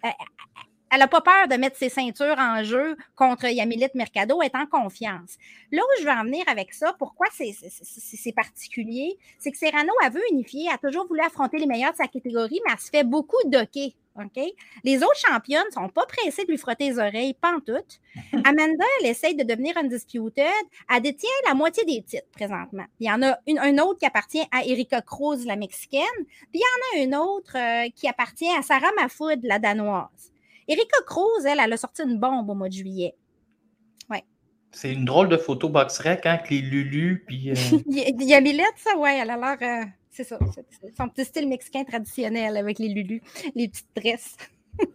[0.91, 4.55] elle n'a pas peur de mettre ses ceintures en jeu contre Yamilet Mercado, elle est
[4.55, 5.37] en confiance.
[5.71, 10.09] Là où je veux en venir avec ça, pourquoi c'est particulier, c'est que Serrano, a
[10.09, 12.89] veut unifier, elle a toujours voulu affronter les meilleurs de sa catégorie, mais elle se
[12.89, 13.91] fait beaucoup docker.
[14.19, 14.43] OK?
[14.83, 17.99] Les autres championnes ne sont pas pressées de lui frotter les oreilles, pas en toutes.
[18.45, 20.45] Amanda, elle essaye de devenir undisputed.
[20.91, 22.85] Elle détient la moitié des titres présentement.
[22.99, 26.01] Il y en a une, un autre qui appartient à Erika Cruz, la mexicaine.
[26.51, 30.31] Puis il y en a une autre euh, qui appartient à Sarah Mafoud, la danoise.
[30.67, 33.15] Erika Cruz, elle, elle a sorti une bombe au mois de juillet.
[34.09, 34.23] Ouais.
[34.71, 37.51] C'est une drôle de photo box-rec, hein, avec les Lulu, puis...
[37.51, 37.55] Euh,
[37.87, 39.57] il y a Millette, ça, ouais, elle a l'air...
[39.61, 40.39] Euh, c'est ça,
[40.97, 43.21] son petit style mexicain traditionnel avec les Lulu,
[43.55, 44.35] les petites tresses.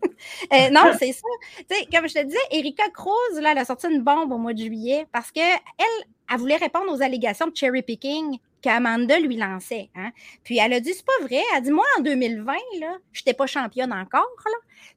[0.52, 1.26] Euh, non, c'est ça.
[1.68, 4.52] sais, comme je te disais, Erika Cruz, là, elle a sorti une bombe au mois
[4.52, 9.36] de juillet parce qu'elle, elle, elle voulait répondre aux allégations de cherry picking qu'Amanda lui
[9.36, 9.90] lançait.
[9.94, 10.12] Hein.
[10.44, 11.42] Puis elle a dit, c'est pas vrai.
[11.50, 14.26] Elle a dit, moi, en 2020, là, je n'étais pas championne encore.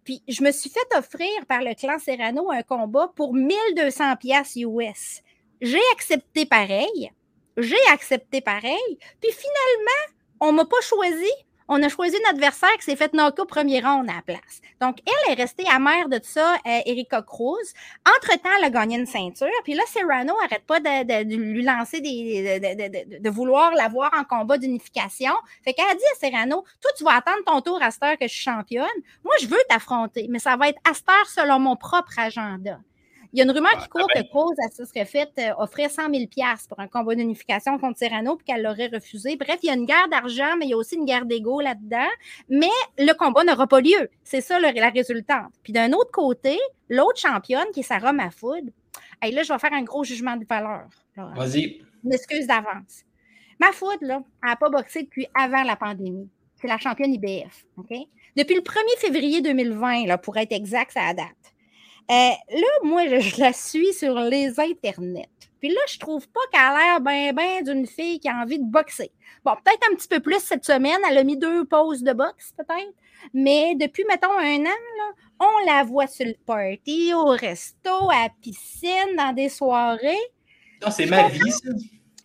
[0.04, 4.56] Puis je me suis fait offrir par le clan Serrano un combat pour 1200 pièces
[4.56, 5.22] US.
[5.62, 7.12] J'ai accepté pareil.
[7.58, 9.00] J'ai accepté pareil.
[9.22, 11.32] Puis finalement, on m'a pas choisi
[11.68, 14.62] on a choisi un adversaire qui s'est fait knocker au premier round à la place.
[14.82, 17.74] Donc, elle est restée amère de ça, euh, Erika Cruz.
[18.18, 19.48] Entre-temps, elle a gagné une ceinture.
[19.64, 23.20] Puis là, Serrano n'arrête pas de, lui lancer des.
[23.20, 25.34] de, vouloir l'avoir en combat d'unification.
[25.64, 28.18] Fait qu'elle a dit à Serrano Toi, tu vas attendre ton tour à cette heure
[28.18, 28.88] que je suis championne.
[29.24, 32.80] Moi, je veux t'affronter, mais ça va être à cette heure selon mon propre agenda.
[33.36, 36.10] Il y a une rumeur qui court que Cause se serait fait euh, offrir 100
[36.10, 36.24] 000
[36.70, 39.36] pour un combat d'unification contre Serrano puis qu'elle l'aurait refusé.
[39.36, 41.60] Bref, il y a une guerre d'argent, mais il y a aussi une guerre d'ego
[41.60, 42.08] là-dedans.
[42.48, 44.10] Mais le combat n'aura pas lieu.
[44.24, 45.52] C'est ça la résultante.
[45.64, 46.58] Puis d'un autre côté,
[46.88, 48.72] l'autre championne, qui est Sarah Mafoud,
[49.22, 50.88] et là, je vais faire un gros jugement de valeur.
[51.18, 51.82] Vas-y.
[52.06, 53.04] Une excuse d'avance.
[53.60, 56.30] Mafoud, là, elle n'a pas boxé depuis avant la pandémie.
[56.62, 57.66] C'est la championne IBF.
[57.76, 57.92] OK?
[58.38, 61.45] depuis le 1er février 2020, là, pour être exact, ça date.
[62.12, 65.30] Euh, là, moi, je, la suis sur les internets.
[65.60, 68.60] Puis là, je trouve pas qu'elle a l'air bien, bien d'une fille qui a envie
[68.60, 69.12] de boxer.
[69.44, 71.00] Bon, peut-être un petit peu plus cette semaine.
[71.10, 72.94] Elle a mis deux pauses de boxe, peut-être.
[73.34, 78.24] Mais depuis, mettons, un an, là, on la voit sur le party, au resto, à
[78.24, 80.16] la piscine, dans des soirées.
[80.84, 81.70] Non, c'est ma vie, ça.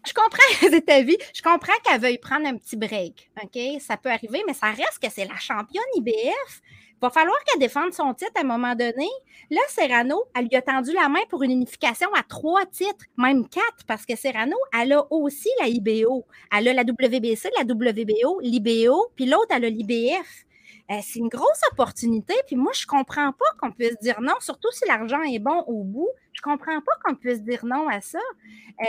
[0.07, 1.19] Je comprends, c'est ta vie.
[1.35, 3.31] Je comprends qu'elle veuille prendre un petit break.
[3.43, 3.81] OK?
[3.81, 6.63] Ça peut arriver, mais ça reste que c'est la championne IBF.
[7.01, 9.09] Va falloir qu'elle défende son titre à un moment donné.
[9.51, 13.49] Là, Serrano, elle lui a tendu la main pour une unification à trois titres, même
[13.49, 16.27] quatre, parce que Serrano, elle a aussi la IBO.
[16.55, 20.45] Elle a la WBC, la WBO, l'IBO, puis l'autre, elle a l'IBF.
[20.91, 22.35] Euh, c'est une grosse opportunité.
[22.47, 25.85] Puis moi, je comprends pas qu'on puisse dire non, surtout si l'argent est bon au
[25.85, 26.11] bout.
[26.33, 28.19] Je comprends pas qu'on puisse dire non à ça.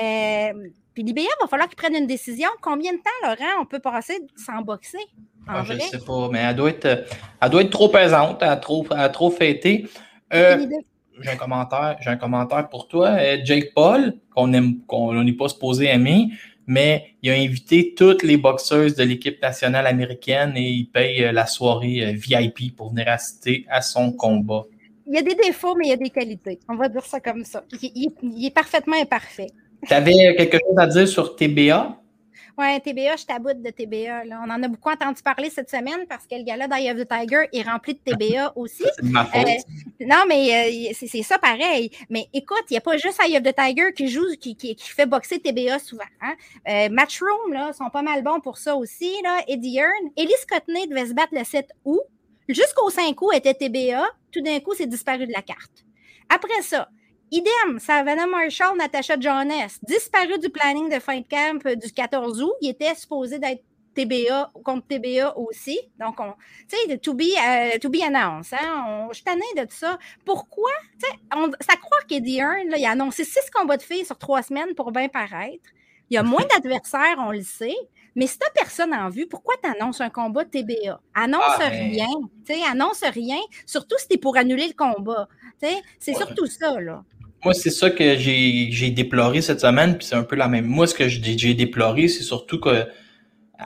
[0.02, 2.50] Euh, puis l'IBA, il va falloir qu'il prenne une décision.
[2.62, 4.98] Combien de temps, Laurent, on peut passer sans boxer?
[5.48, 7.06] Ah, je ne sais pas, mais elle doit être,
[7.42, 9.88] elle doit être trop pesante, elle a trop, elle trop fêté.
[10.34, 10.66] Euh,
[11.20, 13.18] j'ai un commentaire, j'ai un commentaire pour toi.
[13.44, 16.30] Jake Paul, qu'on aime, qu'on n'est pas supposé aimer,
[16.68, 21.32] mais il a invité toutes les boxeuses de l'équipe nationale américaine et il paye euh,
[21.32, 24.66] la soirée euh, VIP pour venir assister à son combat.
[25.08, 26.60] Il y a des défauts, mais il y a des qualités.
[26.70, 27.64] On va dire ça comme ça.
[27.82, 29.48] Il, est parfaitement imparfait.
[29.88, 32.02] Tu avais quelque chose à dire sur TBA?
[32.58, 34.24] Oui, TBA, je t'aboute de TBA.
[34.46, 37.08] On en a beaucoup entendu parler cette semaine parce que le gala d'Eye of the
[37.08, 38.84] Tiger est rempli de TBA aussi.
[38.96, 39.48] C'est ma faute.
[39.48, 41.90] Euh, non, mais euh, c'est ça pareil.
[42.10, 44.76] Mais écoute, il n'y a pas juste Eye of the Tiger qui joue, qui, qui,
[44.78, 46.04] fait boxer TBA souvent.
[46.22, 46.36] Hein?
[46.68, 49.12] Euh, Matchroom, là, sont pas mal bons pour ça aussi.
[49.24, 49.44] Là.
[49.48, 50.12] Eddie Hearn.
[50.18, 52.02] Elise Cotney devait se battre le 7 août.
[52.50, 54.06] Jusqu'au 5 août était TBA.
[54.32, 55.86] Tout d'un coup, c'est disparu de la carte.
[56.30, 56.90] Après ça,
[57.34, 62.52] Idem, Savannah Marshall, Natasha Jonas, disparu du planning de fin de camp du 14 août.
[62.60, 63.64] Il était supposé d'être
[63.96, 65.80] TBA contre TBA aussi.
[65.98, 66.18] Donc,
[66.68, 68.54] tu sais, to be, uh, to be announced.
[68.54, 69.08] Hein?
[69.12, 69.98] je suis de ça.
[70.26, 70.72] Pourquoi?
[71.34, 74.44] On, ça croit qu'Eddie Hearn, là, il a annoncé six combats de filles sur trois
[74.44, 75.70] semaines pour bien paraître.
[76.10, 77.78] Il y a moins d'adversaires, on le sait.
[78.14, 81.00] Mais si tu personne en vue, pourquoi tu annonces un combat TBA?
[81.14, 82.10] Annonce ah, rien.
[82.70, 83.40] Annonce rien.
[83.66, 85.30] Surtout si tu es pour annuler le combat.
[85.98, 86.82] C'est surtout ça.
[86.82, 87.06] Là.
[87.44, 90.66] Moi, c'est ça que j'ai déploré cette semaine, puis c'est un peu la même.
[90.66, 92.86] Moi, ce que j'ai déploré, c'est surtout que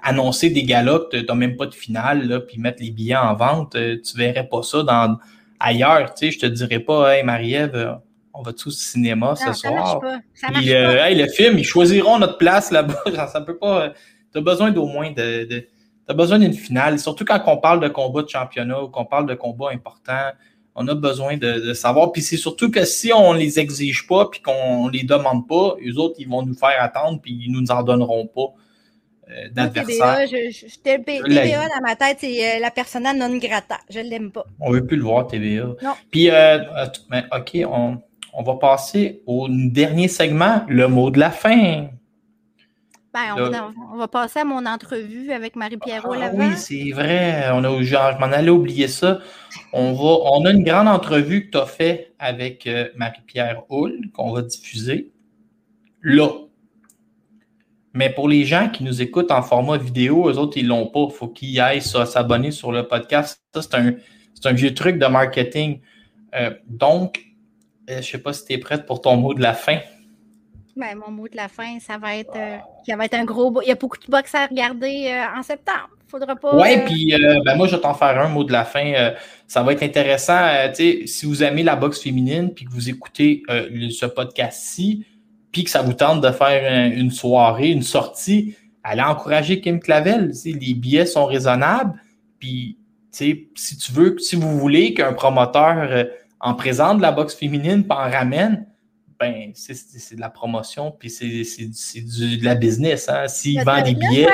[0.03, 3.15] annoncer des galas que tu n'as même pas de finale, là, puis mettre les billets
[3.15, 5.17] en vente, euh, tu verrais pas ça dans
[5.59, 6.13] ailleurs.
[6.13, 7.93] Tu sais, je te dirais pas, hey Marie-Ève, euh,
[8.34, 10.01] on va tous au cinéma ce soir?
[10.34, 13.03] Ça marche euh, Hey, le film, ils choisiront notre place là-bas.
[13.32, 13.93] ça peut pas.
[14.32, 15.45] Tu as besoin d'au moins de.
[15.45, 18.89] de tu as besoin d'une finale, surtout quand on parle de combat de championnat ou
[18.89, 20.32] qu'on parle de combat important
[20.76, 22.11] on a besoin de, savoir.
[22.11, 25.97] Puis c'est surtout que si on les exige pas puis qu'on les demande pas, les
[25.97, 28.53] autres, ils vont nous faire attendre puis ils nous en donneront pas.
[29.28, 30.28] Euh, d'adversaire.
[30.84, 33.80] TBA, dans ma tête, c'est euh, la persona non grata.
[33.89, 34.45] Je ne l'aime pas.
[34.59, 35.65] On ne veut plus le voir, TBA.
[35.82, 35.93] Non.
[36.11, 36.59] Puis, euh,
[37.09, 37.97] ben, OK, on,
[38.34, 41.88] on, va passer au dernier segment, le mot de la fin.
[43.16, 47.47] Ben, on, va, passer à mon entrevue avec Marie-Pierre ah, Oui, c'est vrai.
[47.53, 49.20] On a, je m'en allais oublier ça.
[49.72, 54.11] On, va, on a une grande entrevue que tu as faite avec euh, Marie-Pierre Hull
[54.13, 55.13] qu'on va diffuser
[56.01, 56.28] là.
[57.93, 60.88] Mais pour les gens qui nous écoutent en format vidéo, eux autres, ils ne l'ont
[60.88, 61.07] pas.
[61.09, 63.41] Il faut qu'ils aillent s'abonner sur le podcast.
[63.53, 63.93] Ça, c'est un,
[64.43, 65.80] un, vieux truc de marketing.
[66.36, 67.24] Euh, donc,
[67.89, 69.80] euh, je ne sais pas si tu es prête pour ton mot de la fin.
[70.76, 73.61] Ben, mon mot de la fin, ça va être, euh, va être un gros.
[73.61, 75.89] Il y a beaucoup de box à regarder euh, en septembre.
[76.09, 76.53] Faudra pas.
[76.53, 77.13] Oui, euh, puis
[77.45, 79.13] ben, moi, je vais t'en faire un mot de la fin.
[79.47, 80.45] ça va être intéressant.
[80.73, 85.05] si vous aimez la boxe féminine, puis que vous écoutez ce podcast-ci,
[85.51, 90.32] puis que ça vous tente de faire une soirée, une sortie, allez encourager Kim Clavel.
[90.45, 91.93] Les billets sont raisonnables.
[92.38, 92.78] Puis,
[93.11, 96.05] si tu veux, si vous voulez qu'un promoteur
[96.39, 98.65] en présente de la boxe féminine, en ramène,
[99.20, 103.07] ben, c'est de la promotion, puis c'est de la business.
[103.09, 103.28] Hein.
[103.28, 104.28] S'il vend des billets.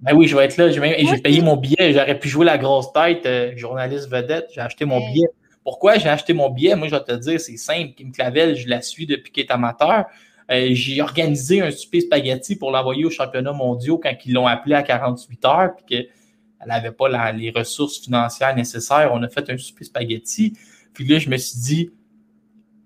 [0.00, 0.70] ben oui, je vais être là.
[0.70, 1.92] J'ai payé mon billet.
[1.92, 4.48] J'aurais pu jouer la grosse tête, euh, journaliste vedette.
[4.52, 5.28] J'ai acheté mon billet.
[5.62, 6.74] Pourquoi j'ai acheté mon billet?
[6.76, 7.94] Moi, je vais te dire, c'est simple.
[7.94, 10.04] Kim Clavel, je la suis depuis qu'elle est amateur.
[10.50, 14.74] Euh, j'ai organisé un super spaghetti pour l'envoyer aux championnats mondiaux quand ils l'ont appelé
[14.74, 19.10] à 48 heures, puis qu'elle n'avait pas les ressources financières nécessaires.
[19.12, 20.54] On a fait un super spaghetti.
[20.92, 21.90] Puis là, je me suis dit,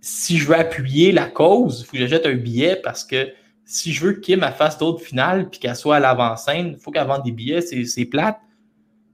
[0.00, 3.28] si je veux appuyer la cause, il faut que j'achète un billet parce que
[3.64, 6.90] si je veux que Kim fasse d'autres finales puis qu'elle soit à l'avant-scène, il faut
[6.90, 8.38] qu'elle vende des billets, c'est plate.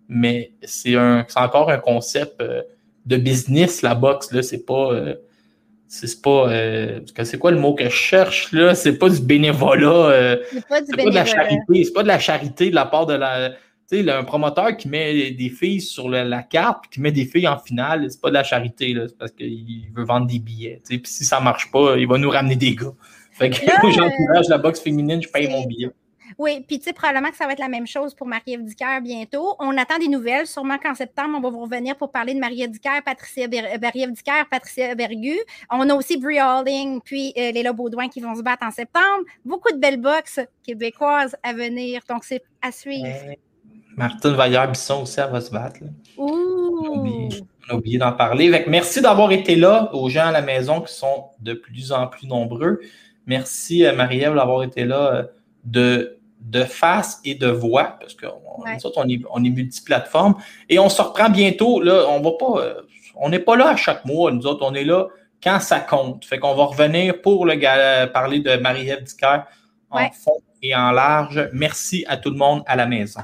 [0.09, 2.63] Mais c'est encore un concept euh,
[3.07, 4.31] de business, la boxe.
[4.31, 4.93] Là, c'est pas.
[4.93, 5.17] Euh,
[5.89, 6.49] c'est pas.
[6.53, 8.77] Euh, c'est quoi le mot que je cherche là?
[8.77, 10.39] C'est pas du bénévolat.
[10.53, 11.85] c'est pas, de la charité.
[11.85, 13.51] C'est pas de la charité de la part de la,
[13.91, 17.25] Tu sais, un promoteur qui met des filles sur la carte puis qui met des
[17.25, 20.41] filles en finale, c'est pas de la charité, là, c'est parce qu'il veut vendre des
[20.41, 20.83] billets.
[20.89, 22.93] Puis si ça marche pas, il va nous ramener des gars.
[23.33, 23.57] Fait que
[23.93, 25.91] j'encourage la boxe féminine, je paye mon billet.
[26.39, 29.01] Oui, puis tu sais, probablement que ça va être la même chose pour Marie-Ève Dicker
[29.01, 29.55] bientôt.
[29.59, 30.47] On attend des nouvelles.
[30.47, 34.45] Sûrement qu'en septembre, on va vous revenir pour parler de Marie-Ève Dicker, Patricia Ber Dicker,
[34.51, 35.39] Patricia Bergu.
[35.71, 39.25] On a aussi Brie Halling, puis euh, Léla Baudouin qui vont se battre en septembre.
[39.45, 42.03] Beaucoup de belles boxes québécoises à venir.
[42.09, 43.07] Donc, c'est à suivre.
[43.97, 45.81] Martine Vaillard-Bisson aussi, elle va se battre.
[46.19, 46.95] On
[47.69, 48.65] a oublié, d'en parler.
[48.69, 52.27] merci d'avoir été là aux gens à la maison qui sont de plus en plus
[52.27, 52.81] nombreux.
[53.27, 55.23] Merci, euh, Marie-Ève, d'avoir été là euh,
[55.65, 60.37] de de face et de voix, parce qu'on on est, on est multiplateforme.
[60.69, 61.81] Et on se reprend bientôt.
[61.81, 62.61] Là, on va pas.
[62.61, 62.83] Euh,
[63.17, 65.07] on n'est pas là à chaque mois, nous autres, on est là
[65.43, 66.25] quand ça compte.
[66.25, 69.05] Fait qu'on va revenir pour le parler de Marie-Ève
[69.91, 71.49] en fond et en large.
[71.53, 73.23] Merci à tout le monde à la maison.